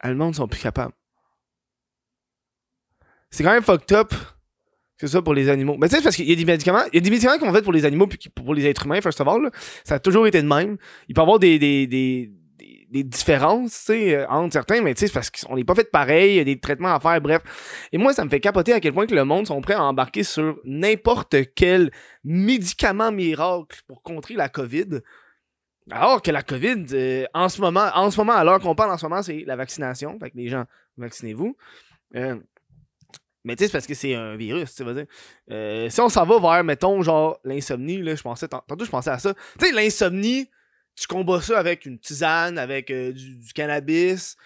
Ah, 0.03 0.08
Le 0.08 0.17
monde 0.17 0.35
sont 0.35 0.49
plus 0.49 0.61
capables. 0.61 0.94
C'est 3.31 3.44
quand 3.44 3.53
même 3.53 3.63
fucked 3.63 3.93
up 3.93 4.13
que 5.01 5.07
ça 5.07 5.23
pour 5.23 5.35
les 5.35 5.49
animaux. 5.49 5.77
Mais 5.79 5.89
tu 5.89 5.93
sais, 5.93 5.99
c'est 5.99 6.05
parce 6.05 6.17
qu'il 6.17 6.29
y 6.29 6.33
a 6.33 6.37
des 6.37 6.45
médicaments, 6.45 6.83
il 6.93 6.97
y 6.97 6.99
a 6.99 7.01
des 7.01 7.11
médicaments 7.11 7.39
qui 7.39 7.47
sont 7.47 7.53
faits 7.53 7.65
pour 7.65 7.73
les 7.73 7.85
animaux 7.85 8.07
puis 8.07 8.19
pour 8.29 8.55
les 8.55 8.67
êtres 8.67 8.87
humains, 8.87 9.01
first 9.01 9.21
of 9.21 9.29
all. 9.29 9.43
là. 9.43 9.51
Ça 9.85 9.97
a 9.97 9.99
toujours 9.99 10.27
été 10.27 10.43
de 10.43 10.47
même. 10.47 10.77
Il 11.09 11.15
peut 11.15 11.21
y 11.21 11.23
avoir 11.23 11.39
des, 11.39 11.59
des, 11.59 11.87
des, 11.87 12.31
des, 12.91 13.05
différences, 13.05 13.71
tu 13.71 13.93
sais, 13.93 14.15
euh, 14.17 14.27
entre 14.29 14.53
certains, 14.53 14.83
mais 14.83 14.95
tu 14.95 15.01
sais, 15.01 15.07
c'est 15.07 15.13
parce 15.13 15.31
qu'on 15.31 15.57
n'est 15.57 15.65
pas 15.65 15.75
fait 15.75 15.91
pareil, 15.91 16.33
il 16.33 16.37
y 16.37 16.41
a 16.41 16.45
des 16.45 16.59
traitements 16.61 16.95
à 16.95 17.01
faire, 17.01 17.21
bref. 17.21 17.43
Et 17.93 17.99
moi, 17.99 18.13
ça 18.13 18.25
me 18.25 18.31
fait 18.31 18.41
capoter 18.41 18.73
à 18.73 18.81
quel 18.81 18.93
point 18.93 19.07
que 19.07 19.15
le 19.15 19.25
monde 19.25 19.47
sont 19.47 19.61
prêts 19.61 19.75
à 19.75 19.83
embarquer 19.83 20.23
sur 20.23 20.59
n'importe 20.65 21.37
quel 21.55 21.91
médicament 22.25 23.13
miracle 23.13 23.81
pour 23.87 24.03
contrer 24.03 24.35
la 24.35 24.49
COVID. 24.49 25.01
Alors 25.91 26.23
que 26.23 26.31
la 26.31 26.43
COVID, 26.43 26.87
euh, 26.93 27.25
en 27.35 27.49
ce 27.49 27.61
moment, 27.61 27.89
en 27.95 28.11
ce 28.11 28.19
moment, 28.19 28.35
à 28.35 28.45
l'heure 28.45 28.61
qu'on 28.61 28.75
parle 28.75 28.93
en 28.93 28.99
ce 28.99 29.07
moment, 29.07 29.23
c'est 29.23 29.45
la 29.47 29.57
vaccination. 29.57 30.19
Fait 30.21 30.31
que 30.31 30.37
les 30.37 30.49
gens, 30.49 30.65
vaccinez-vous. 30.99 31.57
Euh, 32.17 32.37
mais 33.44 33.56
tu 33.56 33.63
sais, 33.63 33.69
c'est 33.69 33.73
parce 33.73 33.87
que 33.87 33.94
c'est 33.94 34.15
un 34.15 34.37
virus, 34.37 34.75
tu 34.75 34.85
vas 34.85 34.93
dire. 34.93 35.06
Euh, 35.51 35.89
si 35.89 36.01
on 36.01 36.09
s'en 36.09 36.27
va 36.27 36.39
vers, 36.39 36.65
mettons, 36.65 37.01
genre, 37.03 37.41
l'insomnie, 37.44 38.03
là, 38.03 38.15
je 38.15 38.23
pensais, 38.23 38.49
tant- 38.49 38.63
tantôt, 38.67 38.85
je 38.85 38.91
pensais 38.91 39.11
à 39.11 39.19
ça. 39.19 39.35
Tu 39.59 39.67
sais, 39.67 39.73
l'insomnie, 39.73 40.51
tu 40.94 41.06
combats 41.06 41.41
ça 41.41 41.59
avec 41.59 41.87
une 41.87 41.99
tisane, 41.99 42.59
avec 42.59 42.91
euh, 42.91 43.13
du, 43.13 43.53
cannabis. 43.55 44.37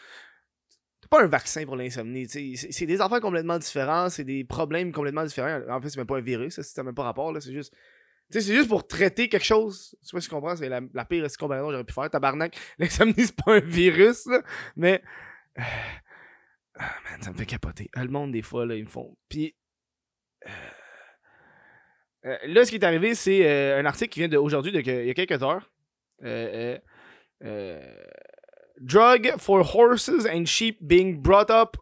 C'est 1.02 1.10
pas 1.10 1.22
un 1.22 1.26
vaccin 1.26 1.64
pour 1.64 1.76
l'insomnie, 1.76 2.28
tu 2.28 2.56
sais. 2.56 2.70
C'est- 2.70 2.86
des 2.86 3.00
affaires 3.00 3.20
complètement 3.20 3.58
différents, 3.58 4.08
c'est 4.10 4.24
des 4.24 4.44
problèmes 4.44 4.92
complètement 4.92 5.24
différents. 5.24 5.60
En 5.68 5.80
fait, 5.80 5.90
c'est 5.90 5.98
même 5.98 6.06
pas 6.06 6.18
un 6.18 6.22
virus, 6.22 6.60
ça, 6.60 6.82
n'a 6.82 6.84
même 6.84 6.94
pas 6.94 7.04
rapport, 7.04 7.32
là, 7.32 7.40
c'est 7.40 7.52
juste. 7.52 7.74
Tu 8.30 8.40
sais, 8.40 8.46
c'est 8.48 8.54
juste 8.54 8.68
pour 8.68 8.86
traiter 8.86 9.28
quelque 9.28 9.44
chose. 9.44 9.96
Je 10.02 10.08
sais 10.08 10.16
pas 10.16 10.20
si 10.20 10.28
tu 10.28 10.34
comprends, 10.34 10.56
c'est 10.56 10.68
la, 10.68 10.80
la 10.94 11.04
pire 11.04 11.26
comparaison 11.38 11.66
que 11.66 11.72
j'aurais 11.72 11.84
pu 11.84 11.92
faire. 11.92 12.08
Tabarnak, 12.08 12.56
l'insomnie, 12.78 13.14
c'est 13.18 13.36
pas 13.36 13.56
un 13.56 13.60
virus, 13.60 14.26
là, 14.26 14.42
mais. 14.76 15.02
Ah, 16.78 16.94
man, 17.10 17.22
ça 17.22 17.30
me 17.32 17.36
fait 17.36 17.46
capoter. 17.46 17.88
Ah, 17.94 18.02
le 18.04 18.10
monde, 18.10 18.32
des 18.32 18.42
fois, 18.42 18.66
là, 18.66 18.74
ils 18.74 18.84
me 18.84 18.88
font. 18.90 19.16
Puis. 19.28 19.54
euh, 20.46 20.50
euh, 22.26 22.38
là, 22.46 22.64
ce 22.64 22.70
qui 22.70 22.76
est 22.76 22.84
arrivé, 22.84 23.14
c'est 23.14 23.46
euh, 23.48 23.78
un 23.80 23.84
article 23.86 24.12
qui 24.12 24.20
vient 24.20 24.28
d'aujourd'hui, 24.28 24.72
il 24.74 25.06
y 25.06 25.10
a 25.10 25.14
quelques 25.14 25.42
heures. 25.42 25.70
Drug 28.80 29.34
for 29.38 29.62
horses 29.62 30.26
and 30.26 30.46
sheep 30.46 30.78
being 30.82 31.20
brought 31.22 31.48
up 31.50 31.76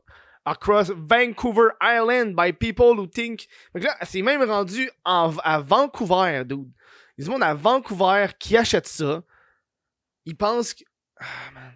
across 0.44 0.90
Vancouver 0.90 1.72
Island 1.80 2.34
by 2.36 2.52
people 2.52 2.94
who 2.96 3.06
think. 3.06 3.46
Que 3.74 3.80
là, 3.84 3.96
c'est 4.02 4.20
même 4.22 4.42
rendu 4.42 4.90
en- 5.04 5.34
à 5.42 5.60
Vancouver, 5.60 6.44
dude. 6.44 6.70
Il 7.16 7.22
y 7.22 7.22
a 7.22 7.24
du 7.24 7.30
monde 7.30 7.42
à 7.42 7.54
Vancouver 7.54 8.26
qui 8.38 8.56
achète 8.56 8.86
ça. 8.86 9.22
Ils 10.26 10.36
pensent 10.36 10.74
que. 10.74 10.84
Ah, 11.18 11.50
man. 11.54 11.72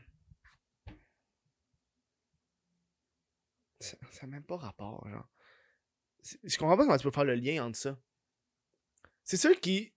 Ça 4.10 4.26
n'a 4.26 4.28
même 4.28 4.42
pas 4.42 4.56
rapport, 4.56 5.06
genre. 5.08 5.28
Je 6.42 6.56
comprends 6.56 6.76
pas 6.76 6.84
comment 6.84 6.96
tu 6.96 7.04
peux 7.04 7.10
faire 7.10 7.24
le 7.24 7.34
lien 7.34 7.64
entre 7.64 7.78
ça. 7.78 7.96
C'est 9.24 9.36
sûr 9.36 9.58
qui. 9.60 9.92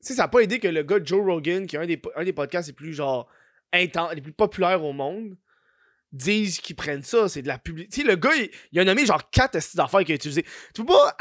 Tu 0.00 0.08
sais, 0.08 0.14
ça 0.14 0.22
n'a 0.22 0.28
pas 0.28 0.40
aidé 0.40 0.58
que 0.58 0.68
le 0.68 0.82
gars 0.82 0.98
Joe 1.02 1.24
Rogan, 1.24 1.66
qui 1.66 1.76
est 1.76 1.78
un 1.78 1.86
des, 1.86 2.00
un 2.16 2.24
des 2.24 2.32
podcasts 2.32 2.68
les 2.68 2.74
plus, 2.74 2.92
genre, 2.92 3.28
intenses, 3.72 4.14
les 4.14 4.20
plus 4.20 4.32
populaires 4.32 4.84
au 4.84 4.92
monde, 4.92 5.36
disent 6.12 6.60
qu'ils 6.60 6.76
prennent 6.76 7.02
ça. 7.02 7.28
C'est 7.28 7.42
de 7.42 7.48
la 7.48 7.58
publicité. 7.58 7.94
Tu 7.94 8.00
sais, 8.02 8.06
le 8.06 8.16
gars, 8.16 8.34
il, 8.34 8.50
il 8.72 8.80
a 8.80 8.84
nommé, 8.84 9.06
genre, 9.06 9.30
quatre 9.30 9.54
estimes 9.54 9.78
d'affaires 9.78 10.00
qu'il 10.00 10.12
a 10.12 10.16
utilisées. 10.16 10.44
Tu 10.74 10.84
peux 10.84 10.86
pas, 10.86 11.16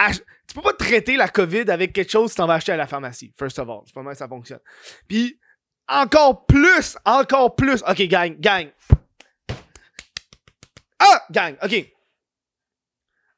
tu 0.48 0.56
peux 0.56 0.62
pas 0.62 0.74
traiter 0.74 1.16
la 1.16 1.30
COVID 1.30 1.70
avec 1.70 1.94
quelque 1.94 2.12
chose 2.12 2.32
que 2.32 2.38
t'en 2.38 2.48
vas 2.48 2.56
acheter 2.56 2.72
à 2.72 2.78
la 2.78 2.88
pharmacie. 2.88 3.34
First 3.38 3.60
of 3.60 3.70
all. 3.70 3.82
C'est 3.86 3.94
pas 3.94 4.04
mal 4.04 4.16
ça 4.16 4.28
fonctionne. 4.28 4.62
Puis, 5.08 5.40
encore 5.88 6.46
plus, 6.46 6.98
encore 7.06 7.56
plus. 7.56 7.84
Ok, 7.88 8.02
gang, 8.04 8.36
gang. 8.40 8.70
Gang, 11.34 11.58
ok. 11.62 11.74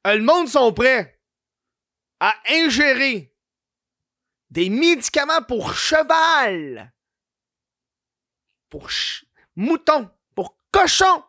Euh, 0.08 0.16
Le 0.16 0.22
monde 0.22 0.48
sont 0.48 0.72
prêts 0.74 1.20
à 2.20 2.36
ingérer 2.50 3.34
des 4.50 4.70
médicaments 4.70 5.42
pour 5.42 5.74
cheval, 5.74 6.94
pour 8.70 8.92
ch- 8.92 9.25
mouton, 9.56 10.10
pour 10.36 10.58
cochon, 10.72 11.24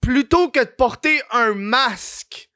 plutôt 0.00 0.50
que 0.50 0.60
de 0.60 0.70
porter 0.70 1.20
un 1.30 1.54
masque. 1.54 2.50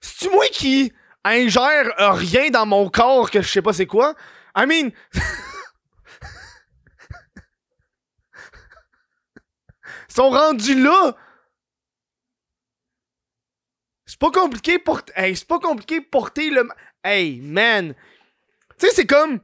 C'est-tu 0.00 0.30
moi 0.34 0.46
qui 0.48 0.92
ingère 1.24 1.92
rien 2.16 2.50
dans 2.50 2.66
mon 2.66 2.90
corps 2.90 3.30
que 3.30 3.40
je 3.40 3.48
sais 3.48 3.62
pas 3.62 3.72
c'est 3.72 3.86
quoi? 3.86 4.14
I 4.56 4.66
mean... 4.66 4.90
Ils 10.12 10.16
sont 10.16 10.28
rendus 10.28 10.74
là! 10.74 11.16
C'est 14.04 14.18
pas 14.18 14.30
compliqué 14.30 14.78
pour... 14.78 15.00
Hey, 15.16 15.34
c'est 15.34 15.48
pas 15.48 15.58
compliqué 15.58 16.02
porter 16.02 16.50
le... 16.50 16.68
Hey, 17.02 17.40
man! 17.40 17.94
Tu 18.78 18.86
sais, 18.86 18.94
c'est 18.94 19.06
comme 19.06 19.40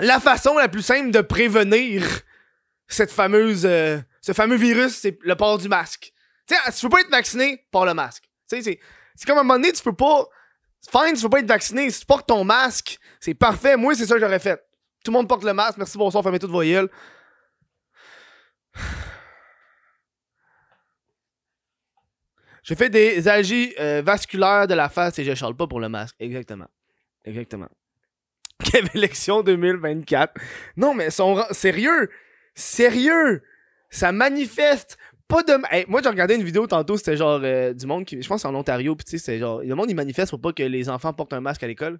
la 0.00 0.18
façon 0.18 0.58
la 0.58 0.68
plus 0.68 0.82
simple 0.82 1.12
de 1.12 1.20
prévenir 1.20 2.02
cette 2.88 3.12
fameuse... 3.12 3.64
euh, 3.64 4.00
ce 4.20 4.32
fameux 4.32 4.56
virus, 4.56 4.96
c'est 4.96 5.16
le 5.22 5.36
port 5.36 5.58
du 5.58 5.68
masque. 5.68 6.12
Tu 6.48 6.56
sais, 6.56 6.72
tu 6.72 6.80
peux 6.82 6.96
pas 6.96 7.02
être 7.02 7.10
vacciné, 7.10 7.64
porte 7.70 7.86
le 7.86 7.94
masque. 7.94 8.24
Tu 8.50 8.56
sais, 8.56 8.62
c'est... 8.62 8.80
Comme 9.24 9.38
à 9.38 9.42
un 9.42 9.44
moment 9.44 9.54
donné, 9.54 9.70
tu 9.70 9.84
peux 9.84 9.94
pas... 9.94 10.26
Fine, 10.90 11.14
tu 11.14 11.22
peux 11.22 11.30
pas 11.30 11.38
être 11.38 11.46
vacciné. 11.46 11.88
Si 11.90 12.00
tu 12.00 12.06
portes 12.06 12.26
ton 12.26 12.42
masque, 12.42 12.98
c'est 13.20 13.34
parfait. 13.34 13.76
Moi, 13.76 13.94
c'est 13.94 14.06
ça 14.06 14.14
que 14.14 14.20
j'aurais 14.20 14.40
fait. 14.40 14.56
Tout 15.04 15.12
le 15.12 15.18
monde 15.18 15.28
porte 15.28 15.44
le 15.44 15.54
masque. 15.54 15.78
Merci, 15.78 15.96
bonsoir, 15.96 16.24
fermez 16.24 16.40
toutes 16.40 16.50
vos. 16.50 16.64
J'ai 22.62 22.76
fait 22.76 22.90
des 22.90 23.26
algies 23.28 23.74
euh, 23.80 24.02
vasculaires 24.04 24.66
de 24.66 24.74
la 24.74 24.88
face 24.88 25.18
et 25.18 25.24
je 25.24 25.34
charle 25.34 25.56
pas 25.56 25.66
pour 25.66 25.80
le 25.80 25.88
masque. 25.88 26.14
Exactement. 26.20 26.68
Exactement. 27.24 27.68
Quelle 28.64 28.88
élection 28.94 29.42
2024. 29.42 30.34
Non, 30.76 30.94
mais 30.94 31.10
son 31.10 31.42
sérieux? 31.50 32.10
Sérieux? 32.54 33.42
Ça 33.90 34.12
manifeste. 34.12 34.96
Pas 35.26 35.42
de. 35.42 35.54
Hey, 35.70 35.84
moi, 35.88 36.00
j'ai 36.02 36.08
regardé 36.08 36.34
une 36.34 36.44
vidéo 36.44 36.66
tantôt, 36.66 36.96
c'était 36.96 37.16
genre 37.16 37.40
euh, 37.42 37.72
du 37.72 37.86
monde 37.86 38.04
qui. 38.04 38.20
Je 38.20 38.28
pense 38.28 38.44
en 38.44 38.54
Ontario, 38.54 38.94
puis 38.94 39.04
tu 39.04 39.10
sais, 39.12 39.18
c'est 39.18 39.38
genre. 39.38 39.62
Le 39.62 39.74
monde, 39.74 39.90
il 39.90 39.94
manifeste 39.94 40.30
pour 40.30 40.40
pas 40.40 40.52
que 40.52 40.62
les 40.62 40.88
enfants 40.88 41.12
portent 41.12 41.32
un 41.32 41.40
masque 41.40 41.62
à 41.62 41.66
l'école. 41.66 41.98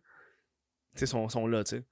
Tu 0.94 1.00
sais, 1.00 1.06
sont, 1.06 1.28
sont 1.28 1.46
là, 1.46 1.64
tu 1.64 1.76
sais. 1.76 1.84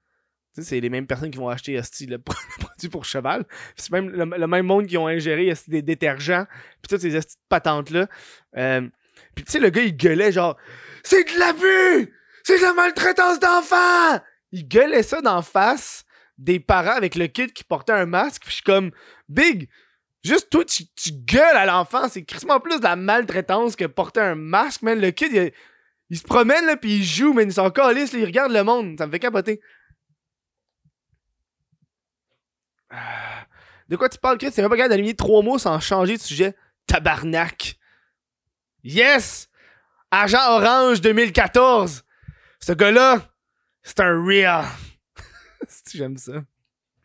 C'est 0.58 0.80
les 0.80 0.88
mêmes 0.88 1.06
personnes 1.06 1.30
qui 1.30 1.38
vont 1.38 1.48
acheter 1.48 1.80
le 2.06 2.18
pro- 2.18 2.34
le 2.58 2.64
produit 2.64 2.88
pour 2.88 3.04
cheval. 3.04 3.44
C'est 3.76 3.90
même 3.90 4.08
le, 4.08 4.46
même 4.46 4.66
monde 4.66 4.86
qui 4.86 4.98
ont 4.98 5.06
ingéré 5.06 5.52
des 5.68 5.82
détergents. 5.82 6.46
Puis 6.82 6.88
toutes 6.88 7.00
ces 7.00 7.16
esti 7.16 7.36
patentes-là. 7.48 8.08
Euh, 8.56 8.88
puis 9.34 9.44
tu 9.44 9.52
sais, 9.52 9.60
le 9.60 9.70
gars, 9.70 9.82
il 9.82 9.96
gueulait 9.96 10.32
genre 10.32 10.56
C'est 11.02 11.24
de 11.24 11.38
l'abus 11.38 12.12
C'est 12.42 12.58
de 12.58 12.62
la 12.62 12.72
maltraitance 12.74 13.38
d'enfants 13.38 14.20
Il 14.52 14.66
gueulait 14.66 15.02
ça 15.02 15.20
d'en 15.20 15.42
face 15.42 16.04
des 16.36 16.58
parents 16.58 16.96
avec 16.96 17.14
le 17.14 17.26
kid 17.26 17.52
qui 17.52 17.64
portait 17.64 17.92
un 17.92 18.06
masque. 18.06 18.42
Puis 18.42 18.50
je 18.50 18.54
suis 18.56 18.64
comme 18.64 18.90
Big 19.28 19.68
Juste 20.22 20.50
toi, 20.50 20.64
tu, 20.66 20.84
gueules 21.12 21.56
à 21.56 21.64
l'enfant. 21.64 22.08
C'est 22.08 22.24
crissement 22.24 22.60
plus 22.60 22.78
de 22.78 22.84
la 22.84 22.96
maltraitance 22.96 23.74
que 23.74 23.86
porter 23.86 24.20
un 24.20 24.34
masque, 24.34 24.82
man. 24.82 25.00
Le 25.00 25.10
kid, 25.12 25.52
il, 26.10 26.18
se 26.18 26.24
promène, 26.24 26.66
là, 26.66 26.76
puis 26.76 26.96
il 26.96 27.04
joue, 27.04 27.32
mais 27.32 27.44
il 27.44 27.52
s'en 27.52 27.70
calisse, 27.70 28.12
il 28.12 28.24
regarde 28.26 28.52
le 28.52 28.62
monde. 28.62 28.98
Ça 28.98 29.06
me 29.06 29.12
fait 29.12 29.18
capoter. 29.18 29.60
Ah. 29.62 29.66
De 33.88 33.96
quoi 33.96 34.08
tu 34.08 34.18
parles, 34.18 34.38
Chris? 34.38 34.52
T'es 34.52 34.62
même 34.62 34.70
pas 34.70 34.76
capable 34.76 34.90
d'aligner 34.94 35.14
trois 35.16 35.42
mots 35.42 35.58
sans 35.58 35.78
changer 35.80 36.16
de 36.16 36.22
sujet. 36.22 36.56
Tabarnak. 36.86 37.76
Yes! 38.82 39.48
Agent 40.10 40.38
Orange 40.48 41.00
2014. 41.00 42.04
Ce 42.60 42.72
gars-là, 42.72 43.22
c'est 43.82 44.00
un 44.00 44.24
real. 44.24 44.64
J'aime 45.92 46.16
ça. 46.16 46.42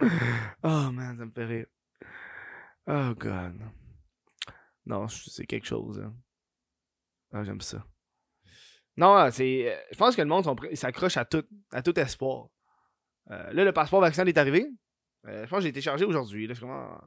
Oh 0.01 0.91
man, 0.91 1.15
ça 1.17 1.25
me 1.25 1.31
fait 1.31 1.45
rire. 1.45 1.65
Oh 2.87 3.13
god. 3.15 3.59
Non, 4.85 5.07
c'est 5.07 5.45
quelque 5.45 5.65
chose. 5.67 5.99
hein. 5.99 6.13
Ah, 7.33 7.43
j'aime 7.43 7.61
ça. 7.61 7.83
Non, 8.97 9.29
c'est. 9.31 9.71
euh, 9.73 9.77
Je 9.91 9.97
pense 9.97 10.15
que 10.15 10.21
le 10.21 10.27
monde 10.27 10.45
s'accroche 10.75 11.17
à 11.17 11.25
tout, 11.25 11.43
à 11.71 11.81
tout 11.81 11.97
espoir. 11.99 12.47
Euh, 13.31 13.51
là, 13.53 13.63
le 13.63 13.71
passeport 13.73 14.01
vaccinal 14.01 14.29
est 14.29 14.37
arrivé. 14.37 14.67
Euh, 15.27 15.43
je 15.45 15.49
pense 15.49 15.57
que 15.59 15.63
j'ai 15.63 15.69
été 15.69 15.81
chargé 15.81 16.05
aujourd'hui. 16.05 16.47
Là, 16.47 16.53
comment. 16.59 17.01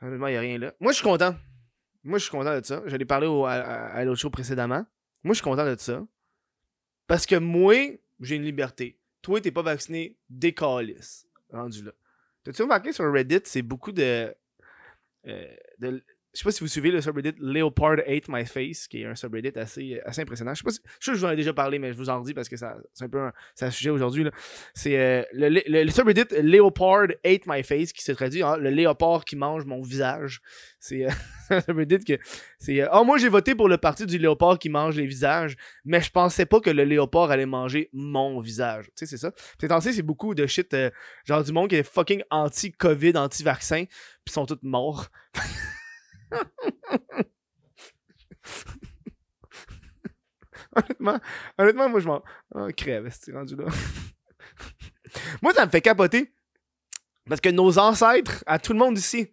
Honnêtement, 0.00 0.26
il 0.26 0.32
n'y 0.32 0.36
a 0.36 0.40
rien 0.40 0.58
là. 0.58 0.74
Moi, 0.80 0.92
je 0.92 0.96
suis 0.96 1.04
content. 1.04 1.36
Moi, 2.02 2.18
je 2.18 2.24
suis 2.24 2.30
content 2.32 2.58
de 2.58 2.64
ça. 2.64 2.82
J'allais 2.86 3.04
parler 3.04 3.28
au- 3.28 3.46
à, 3.46 4.04
l'autre 4.04 4.20
show 4.20 4.30
précédemment. 4.30 4.84
Moi, 5.22 5.34
je 5.34 5.36
suis 5.36 5.44
content 5.44 5.64
de 5.64 5.76
ça. 5.78 6.04
Parce 7.06 7.26
que 7.26 7.36
moi, 7.36 7.74
j'ai 8.20 8.36
une 8.36 8.42
liberté. 8.42 8.98
Toi, 9.20 9.40
t'es 9.40 9.52
pas 9.52 9.62
vacciné, 9.62 10.16
décalisse. 10.28 11.28
Rendu 11.52 11.84
là. 11.84 11.92
T'as-tu 12.42 12.62
remarqué 12.62 12.92
sur 12.92 13.10
Reddit, 13.12 13.42
c'est 13.44 13.62
beaucoup 13.62 13.92
de. 13.92 14.34
euh, 15.26 15.54
de 15.78 16.02
je 16.34 16.38
sais 16.38 16.44
pas 16.44 16.52
si 16.52 16.60
vous 16.60 16.68
suivez 16.68 16.90
le 16.90 17.00
subreddit 17.00 17.34
Leopard 17.38 17.98
Hate 18.06 18.28
My 18.28 18.46
Face, 18.46 18.88
qui 18.88 19.02
est 19.02 19.06
un 19.06 19.14
subreddit 19.14 19.52
assez, 19.56 20.00
assez 20.04 20.22
impressionnant. 20.22 20.54
Je 20.54 20.60
sais 20.60 20.64
pas 20.64 20.70
si, 20.70 20.80
je 20.98 21.04
sais 21.04 21.10
que 21.12 21.16
je 21.16 21.20
vous 21.20 21.26
en 21.26 21.30
ai 21.30 21.36
déjà 21.36 21.52
parlé, 21.52 21.78
mais 21.78 21.92
je 21.92 21.98
vous 21.98 22.08
en 22.08 22.20
redis 22.20 22.32
parce 22.32 22.48
que 22.48 22.56
ça, 22.56 22.76
c'est 22.94 23.04
un 23.04 23.08
peu 23.08 23.20
un, 23.20 23.32
un 23.60 23.70
sujet 23.70 23.90
aujourd'hui. 23.90 24.26
C'est 24.74 24.98
euh, 24.98 25.22
le, 25.32 25.48
le, 25.48 25.84
le 25.84 25.90
subreddit 25.90 26.24
Leopard 26.42 27.08
Hate 27.24 27.46
My 27.46 27.62
Face, 27.62 27.92
qui 27.92 28.02
se 28.02 28.12
traduit 28.12 28.42
en 28.42 28.56
le 28.56 28.70
léopard 28.70 29.24
qui 29.24 29.36
mange 29.36 29.64
mon 29.64 29.82
visage. 29.82 30.40
C'est 30.80 31.04
euh, 31.04 31.10
un 31.50 31.60
subreddit 31.60 32.04
que 32.04 32.18
c'est 32.58 32.80
euh, 32.80 32.88
oh 32.92 33.04
moi 33.04 33.18
j'ai 33.18 33.28
voté 33.28 33.54
pour 33.54 33.68
le 33.68 33.76
parti 33.76 34.06
du 34.06 34.18
léopard 34.18 34.58
qui 34.58 34.68
mange 34.68 34.96
les 34.96 35.06
visages, 35.06 35.56
mais 35.84 36.00
je 36.00 36.10
pensais 36.10 36.46
pas 36.46 36.60
que 36.60 36.70
le 36.70 36.84
léopard 36.84 37.30
allait 37.30 37.46
manger 37.46 37.90
mon 37.92 38.40
visage. 38.40 38.86
Tu 38.86 38.92
sais 38.96 39.06
c'est 39.06 39.18
ça. 39.18 39.32
T'en 39.68 39.80
sais 39.80 39.92
c'est 39.92 40.02
beaucoup 40.02 40.34
de 40.34 40.46
shit 40.46 40.72
euh, 40.74 40.90
genre 41.24 41.44
du 41.44 41.52
monde 41.52 41.68
qui 41.68 41.76
est 41.76 41.82
fucking 41.82 42.22
anti-covid, 42.30 43.16
anti-vaccin, 43.16 43.84
puis 44.24 44.32
sont 44.32 44.46
tous 44.46 44.58
morts. 44.62 45.08
honnêtement, 50.76 51.20
honnêtement, 51.58 51.88
moi 51.88 52.00
je 52.00 52.06
m'en. 52.06 52.22
Oh, 52.54 52.68
crève, 52.76 53.08
c'est 53.18 53.32
rendu 53.32 53.56
là? 53.56 53.66
moi, 55.42 55.52
ça 55.54 55.66
me 55.66 55.70
fait 55.70 55.80
capoter. 55.82 56.34
Parce 57.28 57.40
que 57.40 57.50
nos 57.50 57.78
ancêtres, 57.78 58.42
à 58.46 58.58
tout 58.58 58.72
le 58.72 58.78
monde 58.78 58.98
ici, 58.98 59.32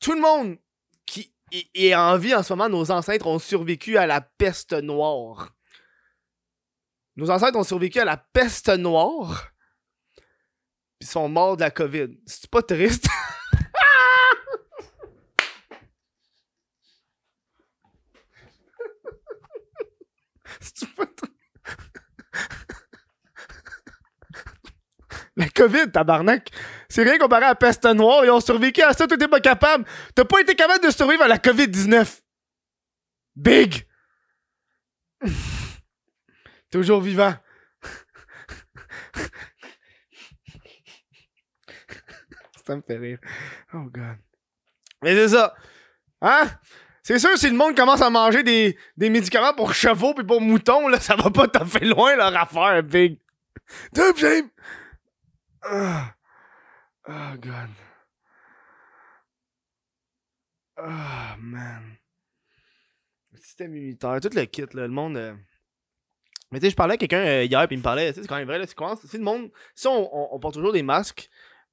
tout 0.00 0.12
le 0.12 0.20
monde 0.20 0.56
qui 1.04 1.34
est- 1.74 1.94
en 1.94 2.16
vie 2.16 2.34
en 2.34 2.42
ce 2.42 2.52
moment, 2.52 2.68
nos 2.68 2.90
ancêtres 2.90 3.26
ont 3.26 3.38
survécu 3.38 3.96
à 3.96 4.06
la 4.06 4.20
peste 4.20 4.72
noire. 4.72 5.54
Nos 7.16 7.30
ancêtres 7.30 7.58
ont 7.58 7.64
survécu 7.64 7.98
à 7.98 8.04
la 8.04 8.16
peste 8.16 8.68
noire. 8.70 9.50
Puis 10.98 11.08
sont 11.08 11.28
morts 11.28 11.56
de 11.56 11.62
la 11.62 11.70
COVID. 11.70 12.08
C'est 12.26 12.48
pas 12.48 12.62
triste? 12.62 13.08
C'est 20.44 20.51
pas 20.51 20.51
tr- 20.51 20.51
La 25.36 25.48
COVID, 25.48 25.90
tabarnak. 25.90 26.50
C'est 26.88 27.04
rien 27.04 27.18
comparé 27.18 27.44
à 27.44 27.48
la 27.48 27.54
peste 27.54 27.84
noire. 27.86 28.24
Ils 28.24 28.30
ont 28.30 28.40
survécu 28.40 28.82
à 28.82 28.92
ça, 28.92 29.06
toi 29.06 29.16
t'es 29.16 29.28
pas 29.28 29.40
capable. 29.40 29.86
T'as 30.14 30.26
pas 30.26 30.40
été 30.40 30.54
capable 30.54 30.84
de 30.84 30.90
survivre 30.90 31.22
à 31.22 31.28
la 31.28 31.38
COVID-19. 31.38 32.20
Big! 33.34 33.86
Toujours 36.70 37.00
vivant. 37.00 37.34
ça 42.66 42.76
me 42.76 42.82
fait 42.82 42.98
rire. 42.98 43.18
Oh 43.72 43.84
god. 43.90 44.18
Mais 45.02 45.14
c'est 45.14 45.28
ça. 45.28 45.54
Hein? 46.20 46.50
C'est 47.02 47.18
sûr, 47.18 47.36
si 47.36 47.50
le 47.50 47.56
monde 47.56 47.76
commence 47.76 48.00
à 48.00 48.10
manger 48.10 48.42
des, 48.44 48.78
des 48.96 49.10
médicaments 49.10 49.54
pour 49.54 49.74
chevaux 49.74 50.14
puis 50.14 50.24
pour 50.24 50.40
moutons, 50.40 50.86
là, 50.88 51.00
ça 51.00 51.16
va 51.16 51.30
pas 51.30 51.48
t'en 51.48 51.66
faire 51.66 51.84
loin 51.84 52.14
leur 52.16 52.36
affaire, 52.36 52.82
Big. 52.82 53.18
Top 53.94 54.16
shape! 54.16 54.46
Ah. 55.62 56.14
Oh, 57.08 57.36
God. 57.40 57.68
Ah, 60.76 61.36
man. 61.40 61.96
Le 63.32 63.38
système 63.38 63.74
immunitaire, 63.76 64.20
tout 64.20 64.30
le 64.34 64.44
kit, 64.44 64.62
là, 64.72 64.82
le 64.82 64.88
monde. 64.88 65.16
euh, 65.16 65.34
Mais 66.52 66.60
tu 66.60 66.66
sais, 66.66 66.70
je 66.70 66.76
parlais 66.76 66.94
à 66.94 66.96
quelqu'un 66.96 67.24
euh, 67.24 67.44
hier, 67.44 67.66
puis 67.66 67.74
il 67.76 67.78
me 67.78 67.82
parlait, 67.82 68.12
c'est 68.12 68.26
quand 68.26 68.36
même 68.36 68.46
vrai, 68.46 68.58
là, 68.58 68.66
si 68.66 68.74
le 69.16 69.24
monde. 69.24 69.50
Si 69.74 69.86
on, 69.88 69.92
on- 70.16 70.36
on 70.36 70.38
porte 70.40 70.54
toujours 70.54 70.72
des 70.72 70.82
masques, 70.82 71.28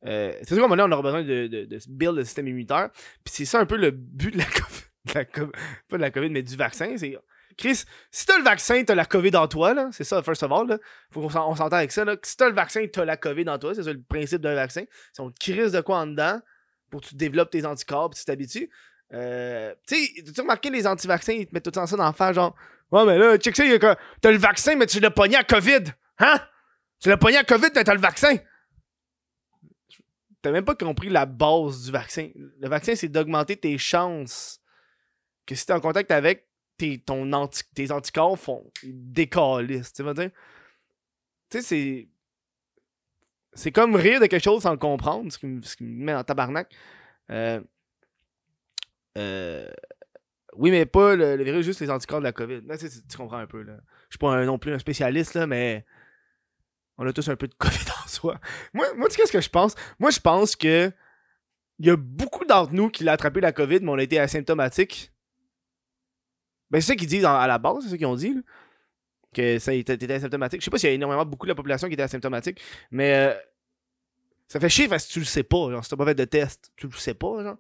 euh, 0.06 0.32
c'est 0.40 0.48
sûr 0.50 0.58
qu'à 0.58 0.64
un 0.64 0.68
moment 0.68 0.76
donné, 0.82 0.94
on 0.94 0.98
aura 0.98 1.04
besoin 1.04 1.24
de, 1.24 1.48
de, 1.48 1.80
build 1.90 2.16
le 2.16 2.24
système 2.26 2.48
immunitaire. 2.48 2.90
Puis 3.24 3.34
c'est 3.34 3.46
ça 3.46 3.60
un 3.60 3.66
peu 3.66 3.78
le 3.78 3.92
but 3.92 4.32
de 4.34 4.38
la 4.40 4.46
COVID. 4.46 4.79
Pas 5.14 5.98
de 5.98 6.02
la 6.02 6.12
COVID, 6.12 6.30
mais 6.30 6.44
du 6.44 6.56
vaccin. 6.56 6.96
C'est. 6.98 7.18
Chris, 7.58 7.84
si 8.10 8.26
t'as 8.26 8.38
le 8.38 8.44
vaccin, 8.44 8.84
t'as 8.86 8.96
la 8.96 9.06
COVID 9.06 9.36
en 9.36 9.48
toi, 9.48 9.74
là. 9.74 9.90
C'est 9.92 10.06
ça, 10.06 10.24
first 10.24 10.44
of 10.44 10.52
all, 10.52 10.68
là. 10.68 10.78
Faut 11.12 11.22
qu'on 11.22 11.30
s'en- 11.30 11.50
on 11.50 11.56
s'entende 11.56 11.74
avec 11.74 11.92
ça, 11.92 12.06
là. 12.06 12.16
Si 12.24 12.38
t'as 12.38 12.48
le 12.48 12.56
vaccin, 12.56 12.86
t'as 12.92 13.04
la 13.04 13.18
COVID 13.18 13.50
en 13.50 13.60
toi. 13.60 13.76
C'est 13.76 13.84
ça 13.84 13.92
le 13.92 14.02
principe 14.02 14.42
d'un 14.42 14.56
vaccin. 14.56 14.84
Si 15.12 15.20
on 15.20 15.30
te 15.30 15.40
crise 15.40 15.72
de 15.74 15.82
quoi 15.82 15.98
en 15.98 16.08
dedans 16.08 16.40
pour 16.90 17.02
que 17.02 17.08
tu 17.08 17.16
développes 17.16 17.52
tes 17.52 17.66
anticorps 17.66 18.10
puis 18.12 18.20
tu 18.20 18.26
t'habitues. 18.26 18.70
Euh, 19.14 19.74
tu 19.88 19.96
sais, 20.06 20.24
tu 20.34 20.42
remarqué 20.42 20.70
les 20.70 20.86
anti-vaccins, 20.86 21.34
ils 21.34 21.48
te 21.48 21.54
mettent 21.54 21.64
tout 21.64 21.70
le 21.70 21.74
temps 21.74 21.88
ça 21.88 21.98
dans 21.98 22.14
le 22.28 22.34
genre, 22.34 22.56
ouais, 22.92 23.06
mais 23.06 23.18
là, 23.18 23.38
check 23.38 23.56
ça, 23.56 23.64
t'as 24.22 24.32
le 24.32 24.38
vaccin, 24.38 24.76
mais 24.76 24.86
tu 24.86 25.00
l'as 25.00 25.12
pogné 25.12 25.36
à 25.36 25.44
COVID. 25.44 25.84
Hein? 26.20 26.40
Tu 27.00 27.10
l'as 27.10 27.18
pogné 27.18 27.38
à 27.38 27.44
COVID, 27.44 27.70
mais 27.74 27.84
t'as 27.84 27.94
le 27.94 28.00
vaccin. 28.00 28.38
T'as 30.42 30.52
même 30.52 30.64
pas 30.66 30.76
compris 30.76 31.10
la 31.10 31.26
base 31.26 31.86
du 31.86 31.92
vaccin. 31.92 32.30
Le 32.36 32.70
vaccin, 32.70 32.96
c'est 32.96 33.10
d'augmenter 33.10 33.58
tes 33.58 33.78
chances 33.78 34.62
que 35.50 35.56
si 35.56 35.66
t'es 35.66 35.74
en 35.74 35.80
contact 35.80 36.12
avec, 36.12 36.48
tes, 36.78 37.00
ton 37.00 37.34
anti, 37.34 37.64
tes 37.74 37.92
anticorps 37.92 38.38
font 38.38 38.72
décalissent. 38.84 39.94
Tu 39.94 40.04
sais, 40.04 40.14
tu 40.16 40.32
sais, 41.50 41.62
c'est. 41.62 42.08
C'est 43.54 43.72
comme 43.72 43.96
rire 43.96 44.22
de 44.22 44.28
quelque 44.28 44.44
chose 44.44 44.62
sans 44.62 44.72
le 44.72 44.78
comprendre, 44.78 45.32
ce 45.34 45.40
qui 45.40 45.48
me, 45.48 45.62
met 45.82 46.14
en 46.14 46.24
tabarnak. 46.24 46.72
Euh, 47.32 47.60
euh, 49.18 49.68
oui, 50.54 50.70
mais 50.70 50.86
pas 50.86 51.16
le, 51.16 51.44
virus, 51.44 51.66
juste 51.66 51.82
les 51.82 51.90
anticorps 51.90 52.20
de 52.20 52.26
la 52.26 52.32
COVID. 52.32 52.62
Là, 52.68 52.78
tu, 52.78 52.88
comprends 53.18 53.40
un 53.40 53.48
peu. 53.48 53.64
Là. 53.64 53.78
Je 54.10 54.14
suis 54.14 54.20
pas 54.20 54.36
un- 54.36 54.46
non 54.46 54.60
plus 54.60 54.72
un 54.72 54.80
spécialiste, 54.80 55.34
là, 55.34 55.48
mais 55.48 55.84
on 57.00 57.08
a 57.08 57.12
tous 57.12 57.28
un 57.28 57.36
peu 57.36 57.48
de 57.48 57.56
COVID 57.56 57.86
en 58.06 58.08
soi. 58.08 58.40
Moi, 58.74 58.86
moi 58.94 59.10
tu 59.10 59.16
sais 59.16 59.22
qu'est-ce 59.24 59.34
que 59.34 59.42
je 59.42 59.50
pense? 59.50 59.76
Moi, 59.98 60.12
je 60.12 60.20
pense 60.20 60.56
que 60.56 60.94
il 61.80 61.88
y 61.88 61.90
a 61.90 61.96
beaucoup 61.98 62.46
d'entre 62.46 62.72
nous 62.72 62.90
qui 62.90 63.04
l'ont 63.04 63.14
attrapé 63.14 63.42
la 63.42 63.52
COVID, 63.52 63.80
mais 63.82 63.90
on 63.90 63.98
a 63.98 64.04
été 64.04 64.20
asymptomatique. 64.20 65.12
Ben, 66.72 66.82
c'est 66.82 66.88
ça 66.88 66.96
qu'ils 66.96 67.08
disent 67.08 67.26
en- 67.26 67.36
à 67.36 67.48
la 67.48 67.58
base, 67.58 67.84
c'est 67.84 67.90
ça 67.90 67.98
qu'ils 67.98 68.06
ont 68.06 68.16
dit, 68.16 68.36
que 69.34 69.60
ça 69.60 69.74
était, 69.74 70.12
asymptomatique. 70.12 70.62
Je 70.62 70.66
sais 70.66 70.72
pas 70.72 70.78
s'il 70.78 70.90
y 70.90 70.92
a 70.92 70.96
énormément 70.96 71.26
beaucoup 71.26 71.46
de 71.46 71.52
la 71.52 71.56
population 71.56 71.88
qui 71.88 71.94
était 71.94 72.04
asymptomatique, 72.04 72.62
mais 72.92 73.14
euh, 73.14 73.34
ça 74.48 74.60
fait 74.60 74.70
chier 74.70 74.88
parce 74.88 75.08
que 75.08 75.14
tu 75.14 75.20
le 75.20 75.26
sais 75.26 75.44
pas. 75.44 75.70
Genre, 75.72 75.84
si 75.84 75.90
t'as 75.90 75.98
pas 75.98 76.06
fait 76.06 76.16
de 76.16 76.26
test, 76.26 76.72
tu 76.76 76.88
le 76.88 76.94
sais 76.94 77.14
pas, 77.14 77.44
genre. 77.44 77.58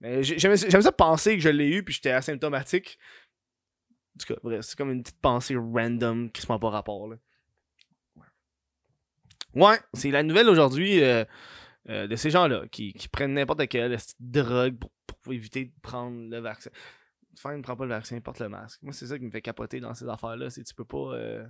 Mais 0.00 0.22
j'ai- 0.22 0.38
j'aime 0.38 0.56
ça 0.56 0.92
penser 0.92 1.36
que 1.36 1.42
je 1.42 1.48
l'ai 1.48 1.68
eu 1.68 1.82
puis 1.82 1.94
j'étais 1.94 2.10
asymptomatique. 2.10 2.98
En 4.16 4.18
tout 4.18 4.34
cas, 4.34 4.40
bref, 4.42 4.64
c'est 4.64 4.76
comme 4.76 4.92
une 4.92 5.02
petite 5.02 5.20
pensée 5.20 5.56
random 5.56 6.30
qui 6.30 6.42
se 6.42 6.52
met 6.52 6.58
pas 6.58 6.70
rapport, 6.70 7.08
là. 7.08 7.16
Ouais, 9.54 9.78
c'est 9.92 10.10
la 10.10 10.22
nouvelle 10.22 10.48
aujourd'hui 10.48 11.02
euh, 11.02 11.24
euh, 11.88 12.06
de 12.08 12.16
ces 12.16 12.30
gens-là 12.30 12.64
qui, 12.70 12.92
prennent 13.12 13.34
n'importe 13.34 13.68
quelle 13.68 13.96
drogue 14.18 14.76
pour 15.06 15.32
éviter 15.32 15.66
de 15.66 15.72
prendre 15.80 16.28
le 16.28 16.38
vaccin. 16.38 16.70
Ne 17.44 17.62
prends 17.62 17.76
pas 17.76 17.84
le 17.84 17.90
vaccin, 17.90 18.20
porte 18.20 18.40
le 18.40 18.48
masque. 18.48 18.82
Moi, 18.82 18.92
c'est 18.92 19.06
ça 19.06 19.18
qui 19.18 19.24
me 19.24 19.30
fait 19.30 19.42
capoter 19.42 19.80
dans 19.80 19.94
ces 19.94 20.08
affaires-là. 20.08 20.50
C'est 20.50 20.64
tu 20.64 20.74
peux 20.74 20.84
pas. 20.84 21.14
euh, 21.14 21.44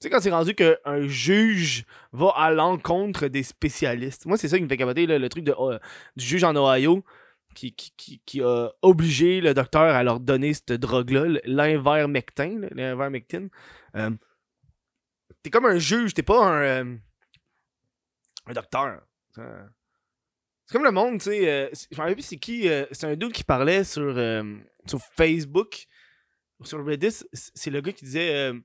Tu 0.00 0.06
sais, 0.06 0.10
quand 0.10 0.20
c'est 0.20 0.30
rendu 0.30 0.54
qu'un 0.54 1.06
juge 1.06 1.84
va 2.12 2.30
à 2.36 2.50
l'encontre 2.50 3.28
des 3.28 3.42
spécialistes. 3.42 4.26
Moi, 4.26 4.36
c'est 4.36 4.48
ça 4.48 4.58
qui 4.58 4.64
me 4.64 4.68
fait 4.68 4.76
capoter, 4.76 5.06
là, 5.06 5.18
le 5.18 5.28
truc 5.28 5.44
de, 5.44 5.54
euh, 5.58 5.78
du 6.16 6.24
juge 6.24 6.44
en 6.44 6.54
Ohio 6.56 7.04
qui, 7.54 7.72
qui, 7.74 8.20
qui, 8.26 8.42
a 8.42 8.70
obligé 8.82 9.40
le 9.40 9.54
docteur 9.54 9.94
à 9.94 10.02
leur 10.02 10.20
donner 10.20 10.52
cette 10.52 10.72
drogue-là, 10.72 11.40
l'invermectin. 11.44 12.60
L'invermectine. 12.72 13.48
Euh, 13.96 14.10
t'es 15.42 15.50
comme 15.50 15.66
un 15.66 15.78
juge, 15.78 16.12
t'es 16.14 16.22
pas 16.24 16.44
un, 16.44 16.62
euh, 16.62 16.96
un 18.46 18.52
docteur. 18.52 19.00
C'est 20.66 20.72
comme 20.72 20.84
le 20.84 20.90
monde, 20.92 21.18
tu 21.18 21.24
sais. 21.30 21.50
euh, 21.50 21.68
je 21.90 21.96
me 21.96 22.00
rappelle 22.00 22.14
plus 22.14 22.22
c'est 22.22 22.38
qui. 22.38 22.68
euh, 22.68 22.86
c'est 22.90 23.06
un 23.06 23.16
dude 23.16 23.32
qui 23.32 23.44
parlait 23.44 23.84
sur, 23.84 24.02
euh, 24.16 24.42
sur 24.86 24.98
Facebook, 25.16 25.84
sur 26.62 26.84
Reddit. 26.84 27.24
c'est- 27.32 27.70
le 27.70 27.80
gars 27.80 27.92
qui 27.92 28.04
disait 28.06 28.34
euh, 28.34 28.58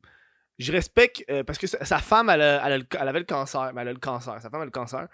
Je 0.60 0.72
respecte. 0.72 1.26
parce 1.46 1.58
que 1.60 1.68
sa, 1.68 2.00
femme, 2.00 2.30
elle, 2.30 2.42
elle 2.42 2.86
avait 3.08 3.20
le 3.20 3.26
cancer. 3.26 3.72
Mais 3.74 3.82
elle 3.82 3.90
a 3.90 3.94
le 3.94 4.00
cancer. 4.00 4.42
Sa 4.42 4.50
femme 4.50 4.62
a 4.62 4.66
le 4.66 4.72
cancer. 4.72 5.08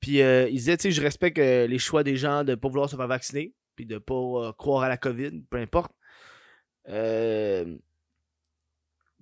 Puis 0.00 0.18
il 0.18 0.50
disait 0.54 0.76
Tu 0.76 0.82
sais, 0.84 0.90
je 0.90 1.00
respecte 1.02 1.38
les 1.38 1.78
choix 1.78 2.02
des 2.02 2.16
gens 2.16 2.42
de 2.44 2.54
pas 2.56 2.68
vouloir 2.68 2.88
se 2.90 2.96
faire 2.96 3.06
vacciner. 3.08 3.54
Puis 3.76 3.86
de 3.86 3.98
pas 3.98 4.14
euh, 4.14 4.52
croire 4.52 4.82
à 4.82 4.88
la 4.88 4.96
COVID, 4.96 5.42
peu 5.50 5.56
importe. 5.58 5.92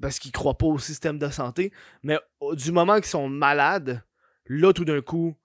Parce 0.01 0.19
qu'ils 0.19 0.33
croient 0.33 0.57
pas 0.57 0.67
au 0.67 0.79
système 0.79 1.19
de 1.19 1.29
santé. 1.29 1.73
Mais 2.03 2.19
du 2.55 2.73
moment 2.73 2.97
qu'ils 2.97 3.05
sont 3.05 3.29
malades, 3.29 4.03
là, 4.47 4.73
tout 4.73 4.85
d'un 4.87 5.03
coup, 5.03 5.37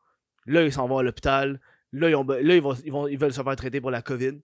là, 0.45 0.63
ils 0.63 0.71
s'en 0.71 0.87
vont 0.87 0.97
à 0.97 1.03
l'hôpital. 1.03 1.59
Là, 1.91 2.09
ils, 2.09 2.13
là 2.13 2.55
ils, 2.55 2.61
vont, 2.61 3.07
ils, 3.07 3.17
veulent 3.17 3.33
se 3.33 3.41
faire 3.41 3.55
traiter 3.55 3.81
pour 3.81 3.91
la 3.91 4.01
COVID. 4.01 4.39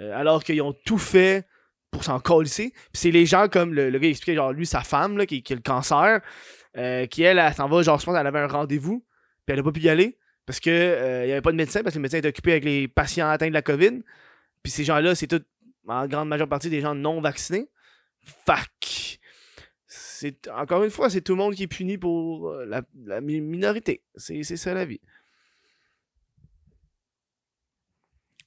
Euh, 0.00 0.18
alors 0.18 0.42
qu'ils 0.42 0.60
ont 0.62 0.74
tout 0.84 0.98
fait 0.98 1.46
pour 1.90 2.02
s'en 2.04 2.18
colisser. 2.18 2.70
Puis 2.70 2.88
c'est 2.94 3.10
les 3.10 3.26
gens 3.26 3.48
comme 3.48 3.72
le, 3.72 3.90
gars 3.90 4.08
expliquait, 4.08 4.34
genre, 4.34 4.52
lui, 4.52 4.66
sa 4.66 4.80
femme, 4.80 5.24
qui, 5.26 5.42
a 5.48 5.54
le 5.54 5.60
cancer, 5.60 6.20
euh, 6.76 7.06
qui, 7.06 7.22
elle, 7.22 7.38
elle, 7.38 7.54
s'en 7.54 7.68
va, 7.68 7.82
genre, 7.82 7.98
je 7.98 8.04
pense 8.04 8.16
qu'elle 8.16 8.26
avait 8.26 8.40
un 8.40 8.48
rendez-vous, 8.48 9.04
puis 9.46 9.52
elle 9.52 9.60
a 9.60 9.62
pas 9.62 9.72
pu 9.72 9.80
y 9.80 9.88
aller, 9.88 10.18
parce 10.46 10.58
que 10.58 10.70
euh, 10.70 11.24
il 11.24 11.28
y 11.28 11.32
avait 11.32 11.40
pas 11.40 11.52
de 11.52 11.56
médecin, 11.56 11.82
parce 11.82 11.94
que 11.94 11.98
le 11.98 12.02
médecin 12.02 12.18
était 12.18 12.28
occupé 12.28 12.52
avec 12.52 12.64
les 12.64 12.88
patients 12.88 13.28
atteints 13.28 13.48
de 13.48 13.54
la 13.54 13.62
COVID. 13.62 14.02
Puis 14.62 14.72
ces 14.72 14.84
gens-là, 14.84 15.14
c'est 15.14 15.28
tout, 15.28 15.42
en 15.86 16.06
grande 16.08 16.28
majeure 16.28 16.48
partie, 16.48 16.70
des 16.70 16.80
gens 16.80 16.94
non 16.94 17.20
vaccinés. 17.20 17.68
C'est, 19.86 20.48
encore 20.48 20.82
une 20.82 20.90
fois, 20.90 21.10
c'est 21.10 21.20
tout 21.20 21.32
le 21.32 21.38
monde 21.38 21.54
qui 21.54 21.64
est 21.64 21.68
puni 21.68 21.98
pour 21.98 22.52
la, 22.52 22.82
la 23.04 23.20
mi- 23.20 23.40
minorité. 23.40 24.02
C'est 24.16 24.42
ça 24.42 24.74
la 24.74 24.84
vie. 24.84 25.00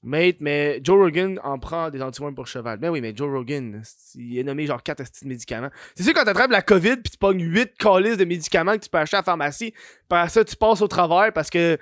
Mate, 0.04 0.38
mais 0.40 0.80
Joe 0.84 0.98
Rogan 0.98 1.40
en 1.44 1.58
prend 1.58 1.90
des 1.90 2.02
antiworms 2.02 2.36
pour 2.36 2.48
cheval. 2.48 2.78
Ben 2.78 2.90
oui, 2.90 3.02
mais 3.02 3.14
Joe 3.16 3.30
Rogan, 3.32 3.82
il 4.16 4.38
est 4.38 4.44
nommé 4.44 4.66
genre 4.68 4.82
4 4.82 5.04
petits 5.04 5.28
médicaments. 5.28 5.70
C'est 5.96 6.04
sûr, 6.04 6.14
quand 6.14 6.24
t'attrapes 6.24 6.52
la 6.52 6.62
COVID 6.62 6.98
puis 6.98 7.12
tu 7.12 7.18
pognes 7.18 7.42
8 7.42 7.78
calices 7.78 8.18
de 8.18 8.26
médicaments 8.26 8.74
que 8.74 8.84
tu 8.84 8.90
peux 8.90 9.00
acheter 9.00 9.18
à 9.18 9.22
la 9.22 9.24
pharmacie, 9.24 9.74
par 10.08 10.30
ça, 10.30 10.46
tu 10.46 10.56
passes 10.56 10.82
au 10.82 10.88
travers 10.88 11.34
parce 11.34 11.50
que 11.50 11.78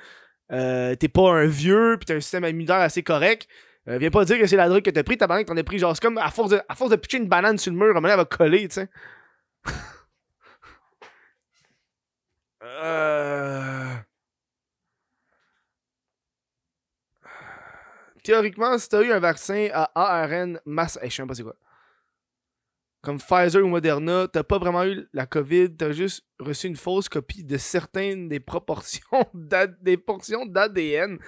euh, 0.51 0.95
t'es 0.95 1.10
pas 1.10 1.30
un 1.32 1.45
vieux 1.45 1.97
puis 1.99 2.06
t'as 2.06 2.15
un 2.15 2.21
système 2.21 2.45
immunitaire 2.45 2.78
assez 2.78 3.04
correct. 3.04 3.47
Euh, 3.88 3.97
viens 3.97 4.10
pas 4.10 4.25
dire 4.25 4.39
que 4.39 4.47
c'est 4.47 4.56
la 4.56 4.69
drogue 4.69 4.82
que 4.82 4.89
t'as 4.89 5.04
pris, 5.04 5.17
t'as 5.17 5.28
que 5.28 5.47
t'en 5.47 5.58
as 5.58 5.63
pris 5.63 5.78
genre, 5.78 5.93
c'est 5.95 6.01
comme 6.01 6.17
à 6.17 6.32
force, 6.32 6.51
de, 6.51 6.62
à 6.67 6.75
force 6.75 6.91
de 6.91 6.95
pitcher 6.95 7.17
une 7.17 7.28
banane 7.28 7.58
sur 7.58 7.71
le 7.71 7.78
mur, 7.78 7.95
à 7.95 7.99
un 7.99 8.04
elle 8.04 8.17
va 8.17 8.25
coller, 8.25 8.67
tu 8.67 8.75
sais. 8.75 8.89
euh... 12.63 13.95
Théoriquement, 18.25 18.75
si 18.79 18.89
t'as 18.89 19.03
eu 19.03 19.11
un 19.11 19.19
vaccin 19.19 19.69
à 19.71 19.91
ARN 19.93 20.59
masse. 20.65 20.97
Je 21.03 21.09
sais 21.09 21.21
même 21.21 21.27
pas 21.27 21.35
c'est 21.35 21.43
quoi. 21.43 21.55
Comme 23.03 23.19
Pfizer 23.19 23.63
ou 23.63 23.67
Moderna, 23.67 24.27
t'as 24.27 24.41
pas 24.41 24.57
vraiment 24.57 24.83
eu 24.83 25.07
la 25.13 25.27
COVID, 25.27 25.77
t'as 25.77 25.91
juste 25.91 26.25
reçu 26.39 26.65
une 26.65 26.75
fausse 26.75 27.07
copie 27.07 27.43
de 27.43 27.57
certaines 27.57 28.27
des 28.27 28.39
proportions 28.39 29.05
des 29.81 29.97
portions 29.97 30.47
d'ADN. 30.47 31.19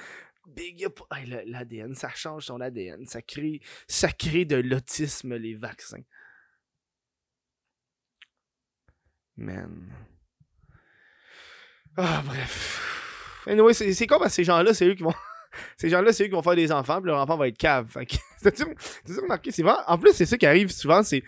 Big 0.47 0.85
up. 0.85 1.01
Hey, 1.11 1.27
L'ADN, 1.45 1.93
ça 1.93 2.09
change 2.09 2.47
ton 2.47 2.59
ADN. 2.61 3.05
Ça 3.05 3.21
crée, 3.21 3.61
ça 3.87 4.11
crée 4.11 4.45
de 4.45 4.55
l'autisme, 4.55 5.35
les 5.35 5.53
vaccins. 5.53 6.01
Man. 9.35 9.93
Ah, 11.95 12.23
bref. 12.25 13.43
Anyway, 13.45 13.75
c'est 13.75 14.07
quoi 14.07 14.17
parce 14.17 14.33
ces 14.33 14.43
gens-là, 14.43 14.73
c'est 14.73 14.87
eux 14.87 14.95
qui 14.95 15.03
vont. 15.03 15.13
Ces 15.77 15.89
gens-là, 15.89 16.13
c'est 16.13 16.23
eux 16.23 16.27
qui 16.27 16.33
vont 16.33 16.41
faire 16.41 16.55
des 16.55 16.71
enfants, 16.71 17.01
puis 17.01 17.07
leur 17.07 17.19
enfant 17.19 17.37
va 17.37 17.47
être 17.47 17.57
cave. 17.57 17.87
T'as-tu 18.43 18.65
remarqué? 19.21 19.51
C'est 19.51 19.63
vraiment... 19.63 19.81
En 19.87 19.97
plus, 19.97 20.13
c'est 20.13 20.25
ça 20.25 20.37
qui 20.37 20.45
arrive 20.45 20.69
souvent, 20.71 21.03
c'est 21.03 21.23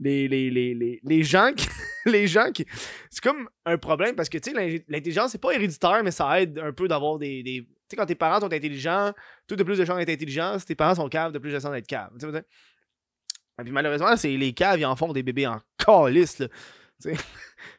les, 0.00 0.28
les, 0.28 0.50
les, 0.50 1.00
les, 1.02 1.22
gens 1.22 1.52
qui. 1.54 1.68
les 2.06 2.26
gens 2.26 2.50
qui. 2.52 2.64
C'est 3.10 3.22
comme 3.22 3.48
un 3.66 3.76
problème 3.76 4.14
parce 4.16 4.28
que, 4.28 4.38
tu 4.38 4.50
sais, 4.50 4.84
l'intelligence, 4.88 5.32
c'est 5.32 5.40
pas 5.40 5.52
héréditaire, 5.52 6.00
mais 6.02 6.10
ça 6.10 6.40
aide 6.40 6.58
un 6.58 6.72
peu 6.72 6.88
d'avoir 6.88 7.18
des. 7.18 7.42
des... 7.42 7.60
Tu 7.60 7.68
sais, 7.90 7.96
quand 7.96 8.06
tes 8.06 8.14
parents 8.14 8.40
sont 8.40 8.52
intelligents, 8.52 9.12
tout 9.46 9.56
de 9.56 9.62
plus 9.62 9.76
de 9.76 9.84
chances 9.84 9.98
d'être 9.98 10.10
intelligents. 10.10 10.58
Si 10.58 10.64
tes 10.64 10.74
parents 10.74 10.94
sont 10.94 11.08
caves, 11.08 11.32
de 11.32 11.38
plus 11.38 11.52
de 11.52 11.58
chances 11.58 11.70
d'être 11.70 11.86
caves. 11.86 12.12
Tu. 12.18 12.26
Et 12.26 13.62
puis 13.62 13.72
malheureusement, 13.72 14.16
c'est 14.16 14.34
les 14.36 14.52
caves, 14.54 14.80
ils 14.80 14.86
en 14.86 14.96
font 14.96 15.12
des 15.12 15.22
bébés 15.22 15.46
en 15.46 15.60
calice, 15.78 16.38
là. 16.38 16.46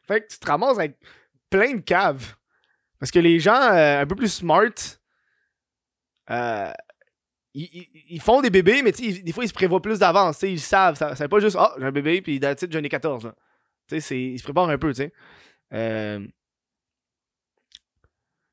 Fait 0.06 0.20
que 0.20 0.32
tu 0.32 0.38
te 0.38 0.46
ramasses 0.46 0.78
avec 0.78 0.96
plein 1.50 1.74
de 1.74 1.80
caves. 1.80 2.34
Parce 2.98 3.10
que 3.10 3.18
les 3.18 3.40
gens 3.40 3.60
euh, 3.60 4.00
un 4.00 4.06
peu 4.06 4.14
plus 4.14 4.32
smart 4.32 4.72
euh, 6.30 6.70
ils, 7.54 7.86
ils- 8.08 8.20
font 8.20 8.40
des 8.40 8.50
bébés, 8.50 8.82
mais 8.82 8.92
des 8.92 9.32
fois, 9.32 9.44
ils 9.44 9.48
se 9.48 9.52
prévoient 9.54 9.82
plus 9.82 9.98
d'avance. 9.98 10.42
Ils 10.42 10.60
savent. 10.60 10.96
Ça, 10.96 11.14
c'est 11.16 11.28
pas 11.28 11.40
juste, 11.40 11.56
ah, 11.58 11.74
j'ai 11.78 11.84
un 11.84 11.92
bébé, 11.92 12.22
puis 12.22 12.40
that's 12.40 12.62
it, 12.62 12.72
j'en 12.72 12.82
ai 12.82 12.88
14. 12.88 13.24
là. 13.24 13.34
Tu 13.88 13.96
sais, 13.96 14.00
c'est- 14.00 14.20
ils 14.20 14.38
se 14.38 14.44
préparent 14.44 14.68
un 14.70 14.78
peu. 14.78 14.92
Euh, 15.74 16.26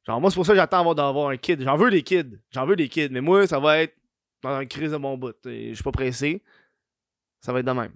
Genre, 0.06 0.20
moi, 0.22 0.32
c'est 0.32 0.36
pour 0.36 0.46
ça 0.46 0.54
que 0.54 0.58
j'attends 0.58 0.80
avoir- 0.80 0.96
d'avoir 0.96 1.30
un 1.30 1.38
kid. 1.38 1.62
J'en 1.62 1.78
veux 1.78 1.92
des 1.92 2.02
kids. 2.04 2.40
J'en 2.52 2.66
veux 2.66 2.76
des 2.76 2.90
kids. 2.90 3.10
Mais 3.12 3.22
moi, 3.22 3.46
ça 3.48 3.60
va 3.60 3.80
être 3.80 3.96
dans 4.42 4.60
une 4.62 4.68
crise 4.68 4.92
de 4.92 4.98
mon 4.98 5.18
bout. 5.18 5.36
Je 5.46 5.74
suis 5.74 5.84
pas 5.84 5.92
pressé. 5.92 6.42
Ça 7.42 7.54
va 7.54 7.60
être 7.60 7.66
de 7.66 7.72
même. 7.72 7.94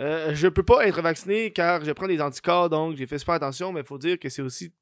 Euh, 0.00 0.34
je 0.34 0.48
peux 0.48 0.64
pas 0.64 0.86
être 0.86 1.00
vacciné 1.02 1.52
car 1.52 1.84
je 1.84 1.92
prends 1.92 2.08
des 2.08 2.20
anticorps, 2.20 2.68
donc 2.68 2.96
j'ai 2.96 3.06
fait 3.06 3.18
super 3.18 3.34
attention, 3.34 3.72
mais 3.72 3.80
il 3.80 3.86
faut 3.86 3.98
dire 3.98 4.18
que 4.18 4.28
c'est 4.28 4.42
aussi 4.42 4.72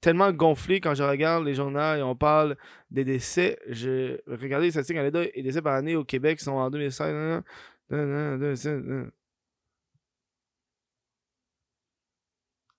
tellement 0.00 0.32
gonflé 0.32 0.80
quand 0.80 0.94
je 0.94 1.02
regarde 1.02 1.44
les 1.44 1.54
journaux 1.54 1.94
et 1.96 2.02
on 2.02 2.14
parle 2.16 2.56
des 2.90 3.04
décès. 3.04 3.58
Je 3.68 4.18
regardez 4.26 4.66
les 4.66 4.70
statistiques 4.72 4.96
Canada 4.96 5.22
et 5.34 5.42
décès 5.42 5.62
par 5.62 5.74
année 5.74 5.96
au 5.96 6.04
Québec 6.04 6.40
sont 6.40 6.52
en 6.52 6.70
2016. 6.70 7.14
nan, 7.14 7.42
nan, 7.90 8.10
nan, 8.10 8.30
nan, 8.32 8.40
2016, 8.40 8.82
nan. 8.84 9.10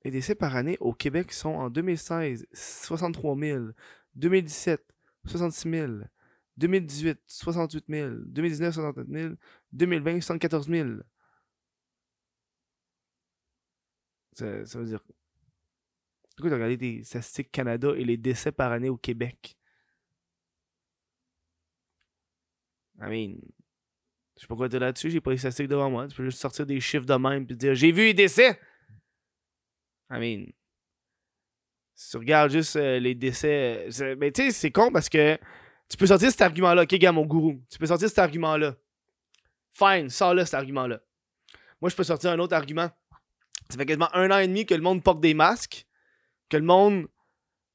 Les 0.03 0.11
décès 0.11 0.35
par 0.35 0.55
année 0.55 0.77
au 0.79 0.93
Québec 0.93 1.31
sont 1.31 1.49
en 1.49 1.69
2016 1.69 2.47
63 2.53 3.37
000, 3.37 3.65
2017 4.15 4.83
66 5.25 5.69
000, 5.69 5.91
2018 6.57 7.19
68 7.27 7.85
000, 7.89 8.09
2019 8.25 8.73
67 8.73 9.07
000, 9.09 9.33
2020 9.73 10.21
74 10.21 10.67
000. 10.69 10.89
Ça, 14.33 14.45
veut 14.45 14.85
dire. 14.85 15.03
Du 16.37 16.43
coup, 16.43 16.49
t'as 16.49 16.55
regardé 16.55 16.77
des 16.77 17.03
statistiques 17.03 17.51
Canada 17.51 17.91
et 17.95 18.03
les 18.03 18.17
décès 18.17 18.51
par 18.51 18.71
année 18.71 18.89
au 18.89 18.97
Québec. 18.97 19.57
I 22.99 23.09
mean. 23.09 23.37
Je 24.35 24.41
sais 24.41 24.47
pas 24.47 24.55
quoi 24.55 24.69
dire 24.69 24.79
là-dessus, 24.79 25.11
j'ai 25.11 25.21
pas 25.21 25.31
les 25.31 25.37
statistiques 25.37 25.67
devant 25.67 25.89
moi. 25.89 26.07
Tu 26.07 26.15
peux 26.15 26.23
juste 26.23 26.39
sortir 26.39 26.65
des 26.65 26.79
chiffres 26.79 27.05
de 27.05 27.13
même 27.13 27.45
puis 27.45 27.55
dire 27.55 27.75
j'ai 27.75 27.91
vu 27.91 28.05
les 28.05 28.13
décès! 28.13 28.59
I 30.09 30.17
mean. 30.19 30.51
Si 31.93 32.11
tu 32.11 32.17
regardes 32.17 32.51
juste 32.51 32.75
euh, 32.75 32.99
les 32.99 33.13
décès. 33.13 33.87
Mais 34.17 34.31
tu 34.31 34.43
sais, 34.43 34.51
c'est 34.51 34.71
con 34.71 34.91
parce 34.91 35.09
que 35.09 35.37
tu 35.87 35.97
peux 35.97 36.07
sortir 36.07 36.31
cet 36.31 36.41
argument-là. 36.41 36.83
Ok, 36.83 37.03
mon 37.13 37.25
gourou. 37.25 37.61
Tu 37.69 37.77
peux 37.77 37.85
sortir 37.85 38.07
cet 38.09 38.17
argument-là. 38.17 38.75
Fine, 39.71 40.09
sors-le 40.09 40.43
cet 40.45 40.55
argument-là. 40.55 41.01
Moi, 41.79 41.89
je 41.89 41.95
peux 41.95 42.03
sortir 42.03 42.31
un 42.31 42.39
autre 42.39 42.55
argument. 42.55 42.89
Ça 43.71 43.77
fait 43.77 43.86
quasiment 43.86 44.13
un 44.13 44.29
an 44.31 44.38
et 44.39 44.47
demi 44.47 44.65
que 44.65 44.73
le 44.73 44.81
monde 44.81 45.01
porte 45.01 45.21
des 45.21 45.34
masques, 45.34 45.86
que 46.49 46.57
le 46.57 46.63
monde 46.63 47.07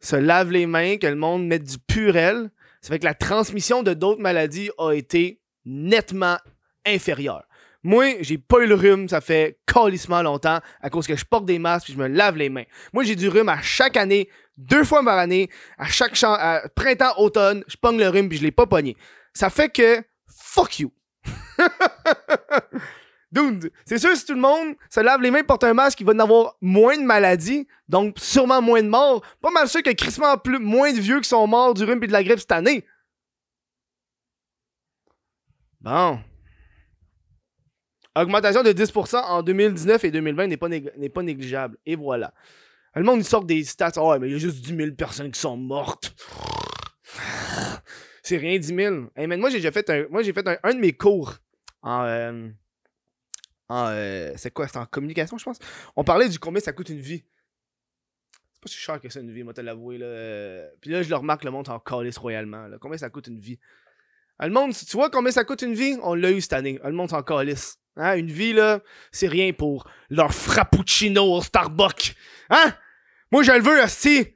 se 0.00 0.16
lave 0.16 0.50
les 0.50 0.66
mains, 0.66 0.98
que 0.98 1.06
le 1.06 1.16
monde 1.16 1.46
met 1.46 1.59
du 1.59 1.78
purel. 1.78 2.50
Ça 2.82 2.90
fait 2.90 2.98
que 2.98 3.04
la 3.04 3.14
transmission 3.14 3.82
de 3.82 3.94
d'autres 3.94 4.20
maladies 4.20 4.70
a 4.78 4.92
été 4.92 5.40
nettement 5.64 6.37
inférieure. 6.85 7.44
Moi, 7.82 8.16
j'ai 8.20 8.37
pas 8.37 8.59
eu 8.61 8.66
le 8.66 8.74
rhume, 8.74 9.09
ça 9.09 9.20
fait 9.20 9.59
calissement 9.66 10.22
longtemps, 10.22 10.61
à 10.80 10.90
cause 10.90 11.06
que 11.06 11.16
je 11.16 11.24
porte 11.24 11.46
des 11.46 11.59
masques 11.59 11.88
et 11.88 11.92
je 11.92 11.98
me 11.98 12.09
lave 12.09 12.37
les 12.37 12.48
mains. 12.48 12.64
Moi, 12.92 13.04
j'ai 13.04 13.16
du 13.16 13.28
rhume 13.28 13.48
à 13.48 13.62
chaque 13.62 13.96
année, 13.96 14.28
deux 14.59 14.85
fois 14.85 15.04
par 15.04 15.18
année, 15.18 15.48
à 15.78 15.87
chaque 15.87 16.14
champ, 16.14 16.37
printemps, 16.74 17.14
automne, 17.18 17.64
je 17.68 17.76
pogne 17.76 17.98
le 17.98 18.09
rhume 18.09 18.28
puis 18.28 18.38
je 18.38 18.42
l'ai 18.42 18.50
pas 18.50 18.66
pogné. 18.66 18.96
Ça 19.32 19.50
fait 19.50 19.68
que, 19.68 20.02
fuck 20.26 20.80
you. 20.80 20.92
Dude, 23.32 23.72
c'est 23.84 23.98
sûr, 23.98 24.16
si 24.16 24.24
tout 24.24 24.34
le 24.34 24.40
monde 24.40 24.76
se 24.88 25.00
lave 25.00 25.20
les 25.20 25.30
mains, 25.30 25.42
porte 25.42 25.64
un 25.64 25.74
masque, 25.74 26.00
il 26.00 26.06
va 26.06 26.12
en 26.12 26.18
avoir 26.20 26.56
moins 26.60 26.96
de 26.96 27.02
maladies, 27.02 27.66
donc 27.88 28.18
sûrement 28.18 28.62
moins 28.62 28.82
de 28.82 28.88
morts. 28.88 29.22
Pas 29.40 29.50
mal 29.50 29.68
sûr 29.68 29.82
que 29.82 29.90
crissement 29.90 30.38
plus, 30.38 30.58
moins 30.58 30.92
de 30.92 31.00
vieux 31.00 31.20
qui 31.20 31.28
sont 31.28 31.46
morts 31.46 31.74
du 31.74 31.84
rhume 31.84 32.02
et 32.02 32.06
de 32.06 32.12
la 32.12 32.22
grippe 32.22 32.38
cette 32.38 32.52
année. 32.52 32.84
Bon. 35.80 36.20
Augmentation 38.16 38.62
de 38.62 38.72
10% 38.72 39.16
en 39.16 39.42
2019 39.42 40.04
et 40.04 40.10
2020 40.10 40.46
n'est 40.46 40.56
pas, 40.56 40.68
pas 40.68 41.22
négligeable. 41.22 41.76
Et 41.84 41.96
voilà. 41.96 42.32
Le 42.94 43.02
monde, 43.02 43.22
sort 43.22 43.44
des 43.44 43.62
stats. 43.64 43.92
Oh, 43.96 44.16
mais 44.18 44.28
il 44.28 44.32
y 44.32 44.36
a 44.36 44.38
juste 44.38 44.64
10 44.64 44.74
000 44.74 44.90
personnes 44.92 45.30
qui 45.30 45.38
sont 45.38 45.56
mortes. 45.56 46.14
C'est 48.22 48.38
rien, 48.38 48.58
10 48.58 48.74
000. 48.74 48.96
Hey, 49.14 49.26
moi, 49.26 49.50
j'ai 49.50 49.58
déjà 49.58 49.70
fait 49.70 49.88
un, 49.90 50.06
moi, 50.10 50.24
fait 50.24 50.48
un 50.62 50.74
de 50.74 50.80
mes 50.80 50.92
cours 50.92 51.34
en. 51.82 52.04
euh, 52.04 52.48
en 53.68 53.88
euh, 53.88 54.33
c'est 54.37 54.50
quoi? 54.52 54.68
C'est 54.68 54.79
en 54.79 54.87
communication, 54.87 55.38
je 55.38 55.44
pense? 55.44 55.59
On 55.96 56.05
parlait 56.05 56.29
du 56.29 56.38
combien 56.38 56.61
ça 56.61 56.72
coûte 56.72 56.88
une 56.88 57.00
vie. 57.00 57.24
C'est 58.52 58.61
pas 58.62 58.68
si 58.68 58.76
cher 58.79 59.00
que 59.00 59.09
ça, 59.09 59.20
une 59.20 59.33
vie, 59.33 59.42
moi, 59.42 59.52
te 59.55 59.61
l'avouer. 59.61 59.98
Là. 59.98 60.07
Euh, 60.07 60.68
Puis 60.81 60.90
là, 60.90 61.02
je 61.02 61.09
le 61.11 61.16
remarque, 61.16 61.44
le 61.44 61.50
monde 61.50 61.68
en 61.68 61.79
calisse 61.79 62.16
royalement. 62.18 62.66
Là. 62.68 62.79
Combien 62.81 62.98
ça 62.98 63.11
coûte 63.11 63.26
une 63.26 63.38
vie? 63.40 63.59
Ah, 64.38 64.46
Le 64.46 64.52
monde, 64.52 64.72
tu 64.74 64.96
vois 64.96 65.11
combien 65.11 65.33
ça 65.33 65.44
coûte 65.44 65.62
une 65.62 65.74
vie? 65.74 65.98
On 66.02 66.14
l'a 66.14 66.31
eu 66.31 66.40
cette 66.40 66.52
année. 66.52 66.79
Ah, 66.83 66.88
Le 66.88 66.94
monde 66.94 67.11
s'en 67.11 67.22
calisse. 67.22 67.79
Hein? 67.96 68.16
Une 68.16 68.31
vie, 68.31 68.52
là, 68.52 68.81
c'est 69.11 69.29
rien 69.29 69.52
pour 69.52 69.88
leur 70.11 70.33
frappuccino 70.33 71.22
au 71.35 71.40
Starbucks. 71.42 72.14
Hein? 72.50 72.74
Moi, 73.33 73.42
je 73.42 73.52
le 73.52 73.62
veux, 73.62 73.83
aussi. 73.83 74.35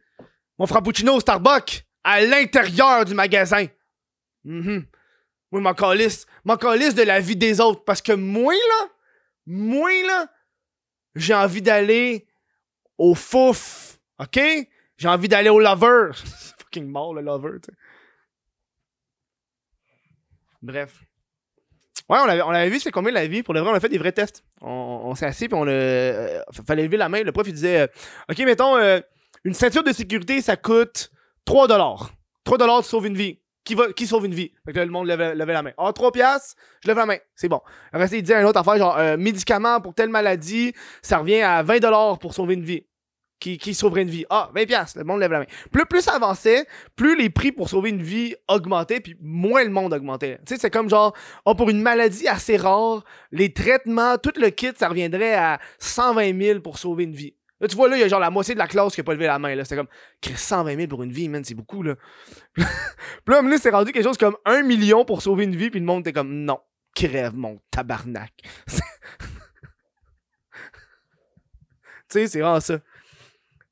Mon 0.58 0.66
frappuccino 0.66 1.14
au 1.14 1.20
Starbucks 1.20 1.84
à 2.02 2.20
l'intérieur 2.22 3.04
du 3.04 3.14
magasin. 3.14 3.66
Mhm. 4.44 4.86
Moi, 5.52 5.60
m'en 5.60 5.74
calisse. 5.74 6.26
M'en 6.44 6.56
calisse 6.56 6.94
de 6.94 7.02
la 7.02 7.20
vie 7.20 7.36
des 7.36 7.60
autres. 7.60 7.84
Parce 7.84 8.00
que 8.02 8.12
moi, 8.12 8.54
là, 8.54 8.88
moi, 9.50 9.90
là, 10.06 10.26
j'ai 11.16 11.34
envie 11.34 11.60
d'aller 11.60 12.26
au 12.98 13.14
fouf. 13.14 13.98
OK? 14.20 14.40
J'ai 14.96 15.08
envie 15.08 15.28
d'aller 15.28 15.50
au 15.50 15.58
lover. 15.58 16.10
C'est 16.14 16.56
fucking 16.60 16.86
mort, 16.86 17.14
le 17.14 17.22
lover, 17.22 17.58
tu 17.62 17.72
sais. 17.72 17.78
Bref. 20.62 21.02
Ouais, 22.08 22.18
on 22.18 22.28
avait, 22.28 22.42
on 22.42 22.70
vu 22.70 22.80
c'est 22.80 22.90
combien 22.90 23.12
la 23.12 23.26
vie? 23.26 23.42
Pour 23.42 23.54
le 23.54 23.60
vrai, 23.60 23.70
on 23.70 23.74
a 23.74 23.80
fait 23.80 23.88
des 23.88 23.98
vrais 23.98 24.12
tests. 24.12 24.44
On, 24.60 25.14
s'est 25.14 25.26
assis 25.26 25.48
puis 25.48 25.56
on 25.56 25.66
a. 25.66 25.70
euh, 25.70 26.42
fallait 26.66 26.82
lever 26.82 26.96
la 26.96 27.08
main. 27.08 27.22
Le 27.22 27.32
prof, 27.32 27.46
il 27.46 27.54
disait 27.54 27.80
euh, 27.80 27.86
Ok, 28.28 28.38
mettons, 28.40 28.76
euh, 28.76 29.00
une 29.44 29.54
ceinture 29.54 29.82
de 29.82 29.92
sécurité, 29.92 30.42
ça 30.42 30.56
coûte 30.56 31.10
3 31.44 31.68
dollars. 31.68 32.12
3 32.44 32.58
dollars, 32.58 32.82
tu 32.82 32.88
sauves 32.88 33.06
une 33.06 33.16
vie. 33.16 33.39
Qui, 33.64 33.74
va, 33.74 33.92
qui 33.92 34.06
sauve 34.06 34.24
une 34.26 34.34
vie? 34.34 34.52
Fait 34.64 34.72
que 34.72 34.78
là, 34.78 34.84
le 34.84 34.90
monde 34.90 35.06
levait, 35.06 35.34
la 35.34 35.62
main. 35.62 35.72
Ah, 35.76 35.92
3 35.92 36.12
piastres, 36.12 36.56
je 36.82 36.88
lève 36.88 36.96
la 36.96 37.06
main. 37.06 37.18
C'est 37.34 37.48
bon. 37.48 37.60
Après, 37.92 38.08
il 38.16 38.22
disait 38.22 38.40
une 38.40 38.46
autre 38.46 38.58
affaire, 38.58 38.78
genre, 38.78 38.96
euh, 38.96 39.16
médicament 39.16 39.80
pour 39.80 39.94
telle 39.94 40.08
maladie, 40.08 40.72
ça 41.02 41.18
revient 41.18 41.42
à 41.42 41.62
20 41.62 41.78
dollars 41.78 42.18
pour 42.18 42.32
sauver 42.32 42.54
une 42.54 42.64
vie. 42.64 42.86
Qui, 43.38 43.56
qui 43.56 43.72
sauverait 43.72 44.02
une 44.02 44.10
vie? 44.10 44.26
Ah, 44.28 44.50
20 44.54 44.66
piastres, 44.66 44.98
le 44.98 45.04
monde 45.04 45.20
lève 45.20 45.32
la 45.32 45.40
main. 45.40 45.46
Plus, 45.72 45.86
plus 45.86 46.02
ça 46.02 46.14
avançait, 46.14 46.66
plus 46.94 47.16
les 47.16 47.30
prix 47.30 47.52
pour 47.52 47.70
sauver 47.70 47.88
une 47.88 48.02
vie 48.02 48.34
augmentaient, 48.48 49.00
puis 49.00 49.16
moins 49.20 49.64
le 49.64 49.70
monde 49.70 49.94
augmentait. 49.94 50.38
Tu 50.46 50.54
sais, 50.54 50.60
c'est 50.60 50.70
comme 50.70 50.90
genre, 50.90 51.14
oh, 51.46 51.54
pour 51.54 51.70
une 51.70 51.80
maladie 51.80 52.28
assez 52.28 52.58
rare, 52.58 53.02
les 53.30 53.52
traitements, 53.52 54.18
tout 54.18 54.32
le 54.36 54.50
kit, 54.50 54.72
ça 54.76 54.88
reviendrait 54.88 55.34
à 55.34 55.58
120 55.78 56.38
000 56.38 56.60
pour 56.60 56.78
sauver 56.78 57.04
une 57.04 57.14
vie. 57.14 57.34
Là, 57.60 57.68
tu 57.68 57.76
vois, 57.76 57.88
là, 57.88 57.96
il 57.96 58.00
y 58.00 58.02
a 58.02 58.08
genre 58.08 58.20
la 58.20 58.30
moitié 58.30 58.54
de 58.54 58.58
la 58.58 58.66
classe 58.66 58.94
qui 58.94 59.00
a 59.00 59.04
pas 59.04 59.12
levé 59.12 59.26
la 59.26 59.38
main. 59.38 59.54
là. 59.54 59.64
C'était 59.64 59.76
comme, 59.76 59.88
Chris, 60.20 60.36
120 60.36 60.76
000 60.76 60.88
pour 60.88 61.02
une 61.02 61.12
vie, 61.12 61.28
man, 61.28 61.44
c'est 61.44 61.54
beaucoup, 61.54 61.82
là. 61.82 61.96
puis 62.54 62.64
là, 63.28 63.42
là, 63.42 63.58
c'est 63.58 63.70
rendu 63.70 63.92
quelque 63.92 64.04
chose 64.04 64.18
comme 64.18 64.36
1 64.46 64.62
million 64.62 65.04
pour 65.04 65.22
sauver 65.22 65.44
une 65.44 65.56
vie, 65.56 65.70
puis 65.70 65.80
le 65.80 65.86
monde 65.86 66.00
était 66.00 66.12
comme, 66.12 66.32
non, 66.32 66.58
crève, 66.94 67.34
mon 67.34 67.60
tabarnak. 67.70 68.32
tu 68.66 68.76
sais, 72.08 72.26
c'est 72.26 72.40
vraiment 72.40 72.60
ça. 72.60 72.78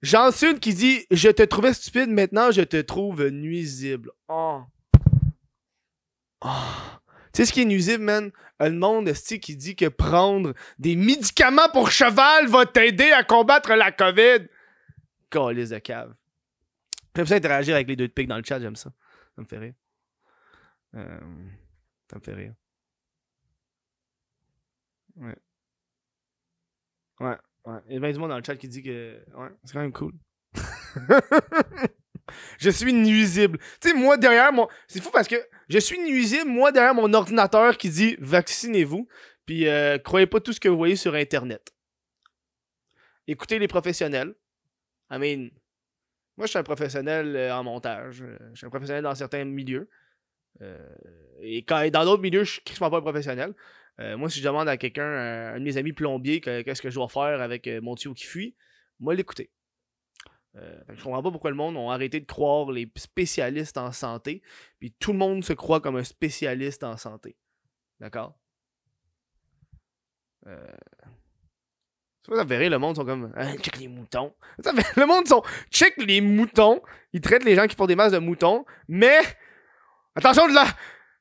J'en 0.01 0.31
suis 0.31 0.51
une 0.51 0.61
qui 0.61 0.75
dit 0.75 1.07
Je 1.11 1.29
te 1.29 1.43
trouvais 1.43 1.75
stupide, 1.75 2.09
maintenant 2.09 2.53
je 2.53 2.63
te 2.63 2.81
trouve 2.81 3.27
nuisible. 3.29 4.13
Oh. 4.29 4.63
Oh. 6.45 6.98
Tu 7.33 7.43
sais 7.43 7.47
ce 7.47 7.53
qui 7.53 7.63
est 7.63 7.67
nuisible, 7.67 8.05
man? 8.05 8.31
Le 8.61 8.71
monde 8.71 9.09
esti, 9.09 9.39
qui 9.39 9.57
dit 9.57 9.77
que 9.77 9.89
prendre 9.89 10.55
des 10.79 10.97
médicaments 10.97 11.69
pour 11.73 11.91
cheval 11.91 12.49
va 12.49 12.67
t'aider 12.67 13.11
à 13.13 13.23
combattre 13.23 13.75
la 13.75 13.93
COVID. 13.93 14.49
Calice 15.31 15.71
de 15.71 15.79
cave. 15.79 16.15
J'aime 17.15 17.27
ça 17.27 17.35
interagir 17.35 17.75
avec 17.75 17.89
les 17.89 17.97
deux 17.97 18.09
de 18.09 18.13
pique 18.13 18.29
dans 18.29 18.37
le 18.37 18.45
chat, 18.45 18.61
j'aime 18.61 18.77
ça. 18.77 18.91
Ça 19.35 19.43
me 19.43 19.47
fait 19.47 19.59
rire. 19.59 19.75
Euh, 20.95 21.21
ça 22.11 22.17
me 22.17 22.23
fait 22.23 22.35
rire. 22.35 22.55
Ouais. 25.17 25.37
Ouais. 27.21 27.37
Ouais, 27.65 27.79
il 27.89 27.95
y 27.95 27.97
a 27.97 28.01
bien 28.01 28.13
du 28.13 28.19
monde 28.19 28.31
dans 28.31 28.39
le 28.39 28.45
chat 28.45 28.57
qui 28.57 28.69
dit 28.69 28.83
que. 28.83 29.19
Ouais, 29.35 29.49
c'est 29.65 29.75
quand 29.75 29.81
même 29.81 29.93
cool. 29.93 30.15
je 32.59 32.71
suis 32.71 32.93
nuisible. 32.93 33.59
Tu 33.81 33.91
sais, 33.91 33.95
moi, 33.95 34.17
derrière 34.17 34.53
mon. 34.53 34.69
C'est 34.87 35.03
fou 35.03 35.11
parce 35.13 35.29
que 35.29 35.37
je 35.69 35.79
suis 35.79 35.99
nuisible, 35.99 36.49
moi, 36.51 36.73
derrière 36.73 36.95
mon 36.95 37.13
ordinateur 37.15 37.77
qui 37.77 37.91
dit 37.91 38.17
vaccinez-vous. 38.21 39.09
Puis, 39.47 39.67
euh, 39.69 39.99
croyez 39.99 40.27
pas 40.27 40.41
tout 40.41 40.53
ce 40.53 40.61
que 40.61 40.69
vous 40.69 40.77
voyez 40.77 40.97
sur 40.97 41.15
Internet. 41.15 41.73
Écoutez 43.27 43.59
les 43.59 43.69
professionnels. 43.69 44.35
I 45.11 45.19
mean, 45.19 45.49
moi, 46.37 46.47
je 46.47 46.51
suis 46.51 46.59
un 46.59 46.63
professionnel 46.63 47.35
euh, 47.37 47.55
en 47.55 47.65
montage. 47.65 48.23
Euh, 48.23 48.37
Je 48.53 48.59
suis 48.59 48.67
un 48.67 48.71
professionnel 48.71 49.03
dans 49.03 49.15
certains 49.15 49.45
milieux. 49.45 49.89
Et 51.41 51.59
quand, 51.65 51.89
dans 51.91 52.05
d'autres 52.05 52.23
milieux, 52.23 52.43
je 52.45 52.53
suis 52.55 52.63
crissement 52.63 52.91
pas 52.91 52.99
un 52.99 53.03
professionnel. 53.03 53.55
Moi, 53.99 54.29
si 54.31 54.39
je 54.41 54.45
demande 54.45 54.69
à 54.69 54.77
quelqu'un, 54.77 55.03
euh, 55.03 55.55
un 55.55 55.59
de 55.59 55.65
mes 55.65 55.77
amis 55.77 55.93
plombiers, 55.93 56.41
que- 56.41 56.63
qu'est-ce 56.63 56.81
que 56.83 56.89
je 56.91 56.95
dois 56.95 57.09
faire 57.09 57.41
avec 57.41 57.69
mon 57.83 57.95
tuyau 57.97 58.15
qui 58.15 58.27
fuit, 58.27 58.55
moi 59.01 59.15
l'écouter. 59.15 59.51
Euh, 60.59 60.81
je 60.95 61.03
comprends 61.03 61.23
pas 61.23 61.31
pourquoi 61.31 61.51
le 61.51 61.57
monde 61.57 61.77
a 61.77 61.93
arrêté 61.93 62.21
de 62.21 62.27
croire 62.27 62.71
les 62.71 62.91
spécialistes 62.97 63.79
en 63.79 63.93
santé, 63.93 64.43
puis 64.79 64.95
tout 64.99 65.13
le 65.13 65.19
monde 65.19 65.45
se 65.45 65.53
croit 65.53 65.81
comme 65.81 65.97
un 65.97 66.05
spécialiste 66.05 66.85
en 66.85 66.97
santé. 66.97 67.37
D'accord? 68.01 68.39
Euh... 70.47 70.67
Verrait, 72.31 72.69
le 72.69 72.79
monde 72.79 72.97
sont 72.97 73.07
comme 73.07 73.33
Ah, 73.37 73.57
check 73.57 73.79
les 73.79 73.89
moutons. 73.89 74.35
Le 74.97 75.07
monde 75.07 75.27
sont 75.27 75.43
check 75.71 75.95
les 75.97 76.21
moutons. 76.21 76.83
Ils 77.15 77.23
traitent 77.23 77.45
les 77.45 77.55
gens 77.55 77.67
qui 77.67 77.75
font 77.75 77.87
des 77.87 77.97
masses 77.97 78.13
de 78.13 78.19
moutons, 78.19 78.67
mais 78.87 79.19
attention 80.15 80.47
de 80.47 80.53
là, 80.53 80.67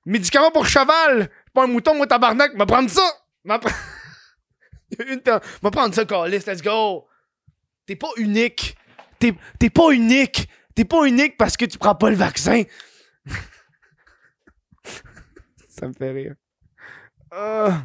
médicament 0.05 0.51
pour 0.51 0.67
cheval, 0.67 1.29
pas 1.53 1.63
un 1.63 1.67
mouton, 1.67 1.95
moi 1.95 2.07
tabarnak, 2.07 2.57
va 2.57 2.65
prendre 2.65 2.89
ça. 2.89 3.09
Va 3.45 3.57
prendre 5.71 5.95
ça, 5.95 6.03
Calis, 6.03 6.43
let's 6.45 6.61
go. 6.61 7.07
T'es 7.85 7.95
pas 7.95 8.09
unique. 8.17 8.75
T'es 9.19 9.33
t'es 9.59 9.69
pas 9.69 9.91
unique. 9.91 10.47
T'es 10.75 10.85
pas 10.85 11.05
unique 11.05 11.37
parce 11.37 11.57
que 11.57 11.65
tu 11.65 11.77
prends 11.77 11.95
pas 11.95 12.09
le 12.09 12.15
vaccin. 12.15 12.63
ça 15.69 15.87
me 15.87 15.93
fait 15.93 16.11
rire. 16.11 16.35
Ah. 17.31 17.83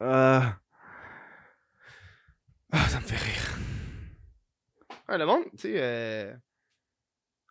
Ah. 0.00 0.58
Ah, 2.72 2.88
ça 2.88 3.00
me 3.00 3.04
fait 3.04 3.16
rire. 3.16 3.58
Ouais, 5.08 5.18
le 5.18 5.26
monde, 5.26 5.44
tu 5.52 5.58
sais, 5.58 5.74
euh... 5.76 6.34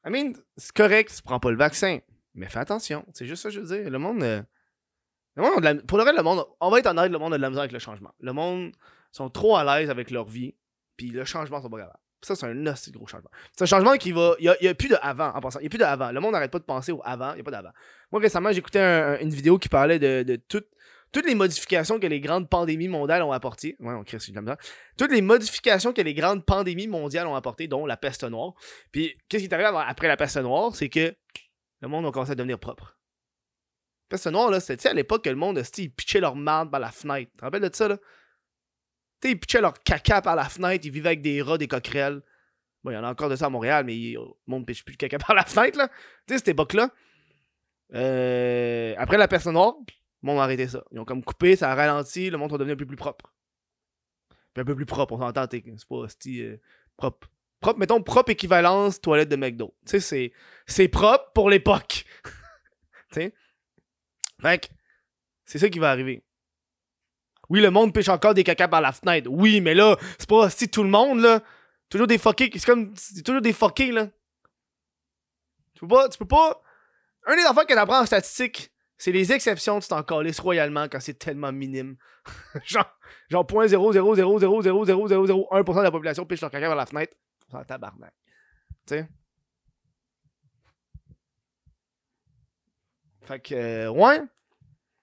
I 0.06 0.10
mean, 0.10 0.34
c'est 0.58 0.74
correct, 0.74 1.14
tu 1.16 1.22
prends 1.22 1.40
pas 1.40 1.52
le 1.52 1.56
vaccin, 1.58 2.00
mais 2.34 2.50
fais 2.50 2.60
attention. 2.60 3.06
C'est 3.14 3.26
juste 3.28 3.44
ça 3.44 3.50
que 3.50 3.56
je 3.56 3.60
veux 3.62 3.68
dire. 3.82 3.90
Le 3.90 4.00
monde... 4.00 4.22
euh, 4.24 4.42
Le 5.36 5.44
monde 5.44 5.64
la- 5.64 5.76
Pour 5.76 5.98
le 5.98 6.04
reste, 6.04 6.18
le 6.18 6.24
monde... 6.24 6.46
On 6.60 6.70
va 6.70 6.80
être 6.80 6.88
honnête, 6.88 7.12
le 7.12 7.20
monde 7.20 7.34
a 7.34 7.38
de 7.38 7.42
la 7.42 7.50
misère 7.50 7.62
avec 7.62 7.72
le 7.72 7.80
changement. 7.80 8.14
Le 8.20 8.34
monde 8.34 8.74
sont 9.12 9.30
trop 9.30 9.56
à 9.56 9.64
l'aise 9.80 9.90
avec 9.90 10.12
leur 10.12 10.26
vie, 10.26 10.56
puis 10.98 11.10
le 11.10 11.26
changement, 11.26 11.62
sont 11.62 11.70
pas 11.70 11.78
capables. 11.80 12.00
Ça, 12.22 12.36
c'est 12.36 12.46
un 12.46 12.66
assez 12.68 12.90
gros 12.92 13.06
changement. 13.06 13.30
C'est 13.52 13.64
un 13.64 13.68
changement 13.68 13.98
qui 13.98 14.14
va... 14.14 14.36
Il 14.40 14.46
y 14.62 14.68
a, 14.68 14.74
plus 14.76 14.88
de 14.88 14.96
avant, 15.02 15.30
en 15.34 15.42
passant. 15.42 15.60
Il 15.60 15.64
y 15.64 15.66
a 15.66 15.70
plus 15.70 15.78
de 15.78 15.84
avant. 15.84 16.10
Le 16.12 16.22
monde 16.22 16.32
n'arrête 16.32 16.52
pas 16.52 16.60
de 16.60 16.64
penser 16.64 16.94
au 16.94 17.02
avant, 17.04 17.34
il 17.34 17.40
y 17.40 17.42
a 17.42 17.44
pas 17.44 17.52
d'avant. 17.52 17.72
Moi, 18.14 18.22
récemment, 18.22 18.52
j'écoutais 18.54 18.80
un- 18.80 19.14
un- 19.14 19.20
une 19.20 19.30
vidéo 19.30 19.58
qui 19.58 19.68
parlait 19.68 20.00
de, 20.00 20.42
toutes 21.12 21.26
les 21.28 21.36
modifications 21.36 22.00
que 22.00 22.08
les 22.08 22.22
grandes 22.22 22.50
pandémies 22.50 22.88
mondiales 22.88 23.22
ont 23.24 23.34
apportées. 23.34 23.76
Ouais, 23.80 23.94
on 23.94 24.04
crée 24.04 24.18
de 24.18 24.34
la 24.36 24.42
misère. 24.42 24.58
Toutes 24.98 25.12
les 25.12 25.22
modifications 25.22 25.92
que 25.92 26.02
les 26.02 26.14
grandes 26.14 26.46
pandémies 26.46 26.88
mondiales 26.88 27.28
ont 27.28 27.36
apportées, 27.36 27.68
dont 27.68 27.86
la 27.86 27.98
peste 27.98 28.24
noire. 28.24 28.54
Puis, 28.92 29.14
qu'est-ce 29.28 29.44
qui 29.44 29.50
est 29.50 29.54
arrivé 29.54 29.70
après 29.86 30.08
la 30.08 30.16
peste 30.18 30.38
noire? 30.38 30.74
C'est 30.76 30.90
que 30.90 31.14
le 31.82 31.88
monde 31.90 32.06
a 32.06 32.12
commencé 32.12 32.32
à 32.32 32.36
devenir 32.36 32.58
propre. 32.58 32.98
La 34.10 34.16
peste 34.16 34.28
noire, 34.28 34.50
là, 34.50 34.60
c'était 34.60 34.90
à 34.90 34.94
l'époque 34.94 35.26
que 35.26 35.30
le 35.30 35.36
monde, 35.36 35.62
c'était, 35.62 35.84
ils 35.84 35.90
pitchaient 35.92 36.22
leur 36.22 36.36
marde 36.36 36.72
par 36.72 36.80
la 36.80 36.92
fenêtre. 36.92 37.32
Tu 37.32 37.38
te 37.38 37.44
rappelles 37.44 37.70
de 37.70 37.76
ça, 37.76 37.88
là? 37.90 37.98
Ils 39.24 39.40
pitchaient 39.40 39.62
leur 39.62 39.82
caca 39.84 40.22
par 40.22 40.36
la 40.36 40.46
fenêtre, 40.46 40.86
ils 40.86 40.92
vivaient 40.92 41.10
avec 41.10 41.22
des 41.22 41.42
rats, 41.42 41.58
des 41.58 41.68
coquerelles. 41.68 42.22
Bon, 42.84 42.92
il 42.92 42.96
y 42.96 42.98
en 42.98 43.04
a 43.04 43.10
encore 43.10 43.30
de 43.30 43.36
ça 43.36 43.46
à 43.46 43.50
Montréal, 43.50 43.86
mais 43.86 43.96
le 43.96 44.20
monde 44.48 44.66
pitche 44.66 44.84
plus 44.84 44.94
de 44.94 44.98
caca 44.98 45.18
par 45.26 45.36
la 45.36 45.46
fenêtre, 45.46 45.78
là. 45.78 45.88
Tu 46.28 46.34
sais, 46.34 46.38
cette 46.40 46.50
époque-là. 46.50 46.90
Euh, 47.94 48.96
après 48.98 49.18
la 49.18 49.28
peste 49.28 49.48
noire, 49.48 49.76
le 50.24 50.28
monde 50.28 50.40
a 50.40 50.44
arrêté 50.44 50.68
ça. 50.68 50.84
Ils 50.92 51.00
ont 51.00 51.06
comme 51.06 51.24
coupé, 51.24 51.56
ça 51.56 51.72
a 51.72 51.76
ralenti, 51.76 52.30
le 52.30 52.38
monde 52.38 52.54
est 52.54 52.58
devenu 52.58 52.74
un 52.74 52.78
peu 52.78 52.86
plus 52.86 52.98
propre. 52.98 53.34
Puis 54.54 54.62
un 54.62 54.66
peu 54.66 54.76
plus 54.76 54.86
propre, 54.86 55.14
on 55.14 55.20
s'entend, 55.20 55.46
c'est 55.50 55.88
pas 55.88 55.96
hostie, 55.96 56.42
euh, 56.42 56.58
propre. 56.98 57.30
Propre, 57.60 57.80
mettons, 57.80 58.04
propre 58.04 58.32
équivalence 58.32 59.00
toilette 59.00 59.30
de 59.30 59.38
McDo. 59.38 59.74
Tu 59.86 59.92
sais, 59.92 60.00
c'est, 60.02 60.34
c'est 60.68 60.90
propre 60.90 61.32
pour 61.34 61.50
l'époque. 61.50 62.06
tu 63.12 63.22
sais? 63.22 63.34
Fait 64.42 64.68
que, 64.68 64.74
c'est 65.46 65.60
ça 65.60 65.70
qui 65.70 65.80
va 65.80 65.90
arriver. 65.90 66.24
Oui, 67.50 67.62
le 67.62 67.72
monde 67.72 67.94
pêche 67.94 68.10
encore 68.10 68.34
des 68.34 68.44
caca 68.44 68.68
par 68.68 68.82
la 68.82 68.92
fenêtre. 68.92 69.30
Oui, 69.32 69.62
mais 69.62 69.74
là, 69.74 69.98
c'est 70.18 70.30
pas 70.30 70.50
si 70.50 70.70
tout 70.70 70.84
le 70.84 70.90
monde, 70.90 71.20
là. 71.20 71.42
Toujours 71.90 72.08
des 72.08 72.18
fuckés. 72.18 72.50
C'est 72.54 72.66
comme. 72.66 72.94
Toujours 73.24 73.42
des 73.42 73.54
fuckés, 73.54 73.92
là. 73.92 74.08
Tu 75.74 75.82
peux 75.82 75.88
pas. 75.88 76.10
Tu 76.10 76.18
peux 76.18 76.28
pas. 76.28 76.62
Un 77.26 77.36
des 77.36 77.46
enfants 77.46 77.66
que 77.66 77.74
t'apprends 77.74 78.02
en 78.02 78.06
statistique, 78.06 78.72
c'est 78.98 79.12
les 79.12 79.32
exceptions, 79.32 79.80
tu 79.80 79.88
t'en 79.88 80.04
calisses 80.04 80.40
royalement 80.40 80.88
quand 80.90 81.00
c'est 81.00 81.18
tellement 81.18 81.52
minime. 81.52 81.96
genre, 82.66 82.90
genre 83.30 83.46
0.000000001% 83.46 85.76
de 85.78 85.82
la 85.82 85.92
population 85.92 86.26
piche 86.26 86.42
leur 86.42 86.52
caca 86.52 86.68
par 86.68 86.76
la 86.76 86.86
fenêtre. 86.86 87.16
C'est 87.50 87.58
un 87.58 87.64
tabarnak. 87.64 88.14
Tu 88.88 88.96
sais? 88.96 89.08
Fait 93.22 93.40
que, 93.40 93.56
euh, 93.56 93.90
ouais. 93.90 94.22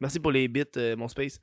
Merci 0.00 0.20
pour 0.20 0.30
les 0.30 0.46
bits, 0.46 0.64
euh, 0.76 0.96
mon 0.96 1.08
space. 1.08 1.40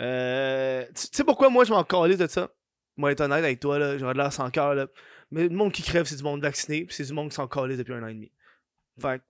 Euh, 0.00 0.86
tu 0.94 1.08
sais 1.12 1.24
pourquoi 1.24 1.50
moi 1.50 1.64
je 1.64 1.72
m'en 1.72 1.84
calisse 1.84 2.18
de 2.18 2.26
ça? 2.26 2.48
Moi, 2.96 3.12
être 3.12 3.20
honnête 3.20 3.44
avec 3.44 3.60
toi, 3.60 3.78
là, 3.78 3.98
j'aurais 3.98 4.14
de 4.14 4.18
l'air 4.18 4.32
sans 4.32 4.50
cœur. 4.50 4.74
là. 4.74 4.86
Mais 5.30 5.42
le 5.44 5.54
monde 5.54 5.72
qui 5.72 5.82
crève, 5.82 6.06
c'est 6.06 6.16
du 6.16 6.22
monde 6.22 6.40
vacciné, 6.40 6.86
c'est 6.88 7.04
du 7.04 7.12
monde 7.12 7.28
qui 7.28 7.34
s'en 7.34 7.46
depuis 7.46 7.92
un 7.92 8.02
an 8.02 8.06
et 8.06 8.14
demi. 8.14 8.32
Fait 9.00 9.22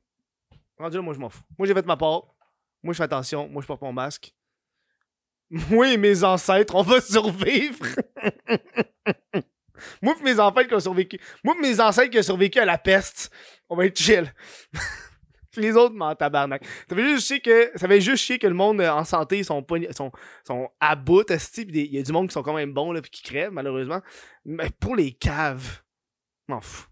rendu 0.79 0.97
là, 0.97 1.03
moi 1.03 1.13
je 1.13 1.19
m'en 1.19 1.29
fous. 1.29 1.43
Moi 1.59 1.67
j'ai 1.67 1.75
fait 1.75 1.85
ma 1.85 1.97
part. 1.97 2.23
Moi 2.83 2.95
je 2.95 2.99
fais 2.99 3.05
attention. 3.05 3.49
Moi 3.49 3.63
je 3.63 3.67
porte 3.67 3.83
mon 3.83 3.93
masque. 3.93 4.33
Moi 5.51 5.93
et 5.93 5.97
mes 5.97 6.25
ancêtres, 6.25 6.75
on 6.75 6.83
va 6.83 7.01
survivre. 7.01 7.85
moi 10.03 10.15
et 10.21 10.23
mes 10.23 10.39
ancêtres 10.41 10.69
qui 10.69 10.75
ont 10.75 10.81
survécu. 10.81 11.19
Moi 11.45 11.55
mes 11.61 11.81
ancêtres 11.81 12.11
qui 12.11 12.19
ont 12.19 12.23
survécu 12.23 12.59
à 12.59 12.65
la 12.65 12.79
peste, 12.79 13.31
on 13.69 13.77
va 13.77 13.87
être 13.87 13.99
chill. 13.99 14.33
Les 15.57 15.75
autres 15.75 15.95
m'en 15.95 16.15
tabarnak. 16.15 16.63
Ça 16.89 16.95
fait 16.95 17.03
juste 17.09 17.27
chier 17.27 17.41
que, 17.41 17.73
ça 17.75 17.89
fait 17.89 18.01
juste 18.01 18.23
chier 18.23 18.39
que 18.39 18.47
le 18.47 18.55
monde 18.55 18.81
euh, 18.81 18.93
en 18.93 19.05
santé 19.05 19.43
sont, 19.43 19.61
pogn- 19.63 19.93
sont, 19.93 20.13
sont 20.47 20.69
à 20.79 20.95
bout, 20.95 21.25
il 21.57 21.77
y 21.95 21.99
a 21.99 22.03
du 22.03 22.13
monde 22.13 22.29
qui 22.29 22.35
sont 22.35 22.43
quand 22.43 22.55
même 22.55 22.73
bons, 22.73 22.93
là, 22.93 23.01
qui 23.01 23.23
crèvent, 23.23 23.51
malheureusement. 23.51 24.01
Mais 24.45 24.71
pour 24.79 24.95
les 24.95 25.11
caves, 25.13 25.81
m'en 26.47 26.61
fous. 26.61 26.87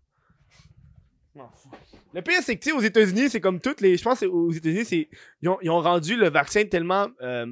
Le 2.12 2.22
pire, 2.22 2.40
c'est 2.42 2.56
que, 2.58 2.72
aux 2.72 2.80
États-Unis, 2.80 3.30
c'est 3.30 3.40
comme 3.40 3.60
toutes 3.60 3.80
les. 3.82 3.96
Je 3.96 4.02
pense 4.02 4.22
aux 4.22 4.50
États-Unis. 4.50 5.06
Ils 5.42 5.48
ont, 5.48 5.58
ils 5.60 5.70
ont 5.70 5.80
rendu 5.80 6.16
le 6.16 6.28
vaccin 6.30 6.64
tellement 6.64 7.08
euh, 7.20 7.46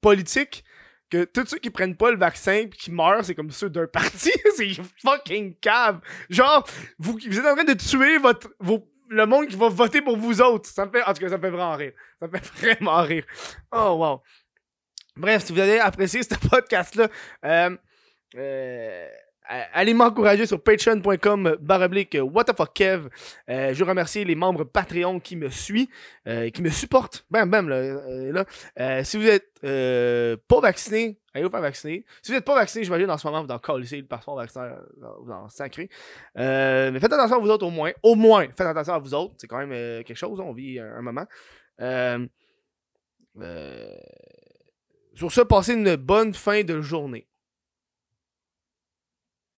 politique 0.00 0.64
que 1.10 1.24
tous 1.24 1.46
ceux 1.46 1.58
qui 1.58 1.70
prennent 1.70 1.96
pas 1.96 2.10
le 2.10 2.16
vaccin 2.16 2.66
pis 2.70 2.78
qui 2.78 2.90
meurent, 2.92 3.24
c'est 3.24 3.34
comme 3.34 3.50
ceux 3.50 3.68
d'un 3.68 3.86
parti. 3.86 4.30
c'est 4.56 4.70
fucking 5.02 5.56
cave. 5.56 6.00
Genre, 6.28 6.66
vous, 6.98 7.18
vous 7.26 7.38
êtes 7.38 7.46
en 7.46 7.54
train 7.54 7.64
de 7.64 7.74
tuer 7.74 8.18
votre, 8.18 8.48
vos, 8.60 8.88
le 9.10 9.26
monde 9.26 9.48
qui 9.48 9.56
va 9.56 9.68
voter 9.68 10.00
pour 10.00 10.16
vous 10.16 10.40
autres. 10.40 10.68
Ça 10.68 10.86
me 10.86 10.90
fait, 10.90 11.02
en 11.02 11.12
tout 11.12 11.20
cas, 11.20 11.28
ça 11.28 11.36
me 11.36 11.42
fait 11.42 11.50
vraiment 11.50 11.76
rire. 11.76 11.92
Ça 12.20 12.28
me 12.28 12.38
fait 12.38 12.46
vraiment 12.74 13.02
rire. 13.02 13.24
Oh, 13.72 13.96
wow. 13.98 14.22
Bref, 15.16 15.44
si 15.44 15.52
vous 15.52 15.58
avez 15.58 15.80
apprécié 15.80 16.22
ce 16.22 16.34
podcast-là, 16.48 17.08
euh, 17.44 17.76
euh, 18.36 19.08
allez 19.72 19.94
m'encourager 19.94 20.46
sur 20.46 20.62
patreon.com 20.62 21.56
baroblique 21.60 22.16
what 22.20 22.44
the 22.44 22.56
fuck 22.56 22.72
Kev. 22.74 23.08
Euh, 23.48 23.74
je 23.74 23.82
veux 23.82 23.88
remercier 23.88 24.24
les 24.24 24.34
membres 24.34 24.64
Patreon 24.64 25.20
qui 25.20 25.36
me 25.36 25.48
suivent, 25.48 25.88
euh, 26.26 26.50
qui 26.50 26.62
me 26.62 26.70
supportent. 26.70 27.26
Bam, 27.30 27.50
bam, 27.50 27.68
là. 27.68 27.76
euh. 27.76 28.44
Euh, 28.78 29.04
si 29.04 29.16
vous 29.16 29.26
êtes 29.26 29.48
euh, 29.64 30.36
pas 30.48 30.60
vacciné, 30.60 31.18
allez 31.34 31.44
vous 31.44 31.50
faire 31.50 31.60
vacciner. 31.60 32.04
Si 32.22 32.32
vous 32.32 32.38
êtes 32.38 32.44
pas 32.44 32.54
vacciné, 32.54 32.84
j'imagine 32.84 33.10
en 33.10 33.18
ce 33.18 33.26
moment, 33.26 33.42
vous 33.44 33.50
en 33.50 33.58
calissez 33.58 33.96
le 33.98 34.06
passeport 34.06 34.36
vaccin, 34.36 34.76
vous 35.22 35.30
en 35.32 35.48
sacré. 35.48 35.88
Euh, 36.38 36.90
mais 36.92 37.00
faites 37.00 37.12
attention 37.12 37.36
à 37.36 37.40
vous 37.40 37.50
autres 37.50 37.66
au 37.66 37.70
moins. 37.70 37.92
Au 38.02 38.14
moins, 38.14 38.46
faites 38.46 38.60
attention 38.60 38.94
à 38.94 38.98
vous 38.98 39.14
autres. 39.14 39.34
C'est 39.38 39.46
quand 39.46 39.58
même 39.58 39.72
euh, 39.72 40.02
quelque 40.02 40.16
chose, 40.16 40.40
on 40.40 40.52
vit 40.52 40.78
un, 40.78 40.96
un 40.96 41.02
moment. 41.02 41.26
Euh, 41.80 42.26
euh, 43.40 43.96
sur 45.14 45.30
ce, 45.32 45.40
passez 45.40 45.74
une 45.74 45.96
bonne 45.96 46.34
fin 46.34 46.62
de 46.62 46.80
journée. 46.80 47.26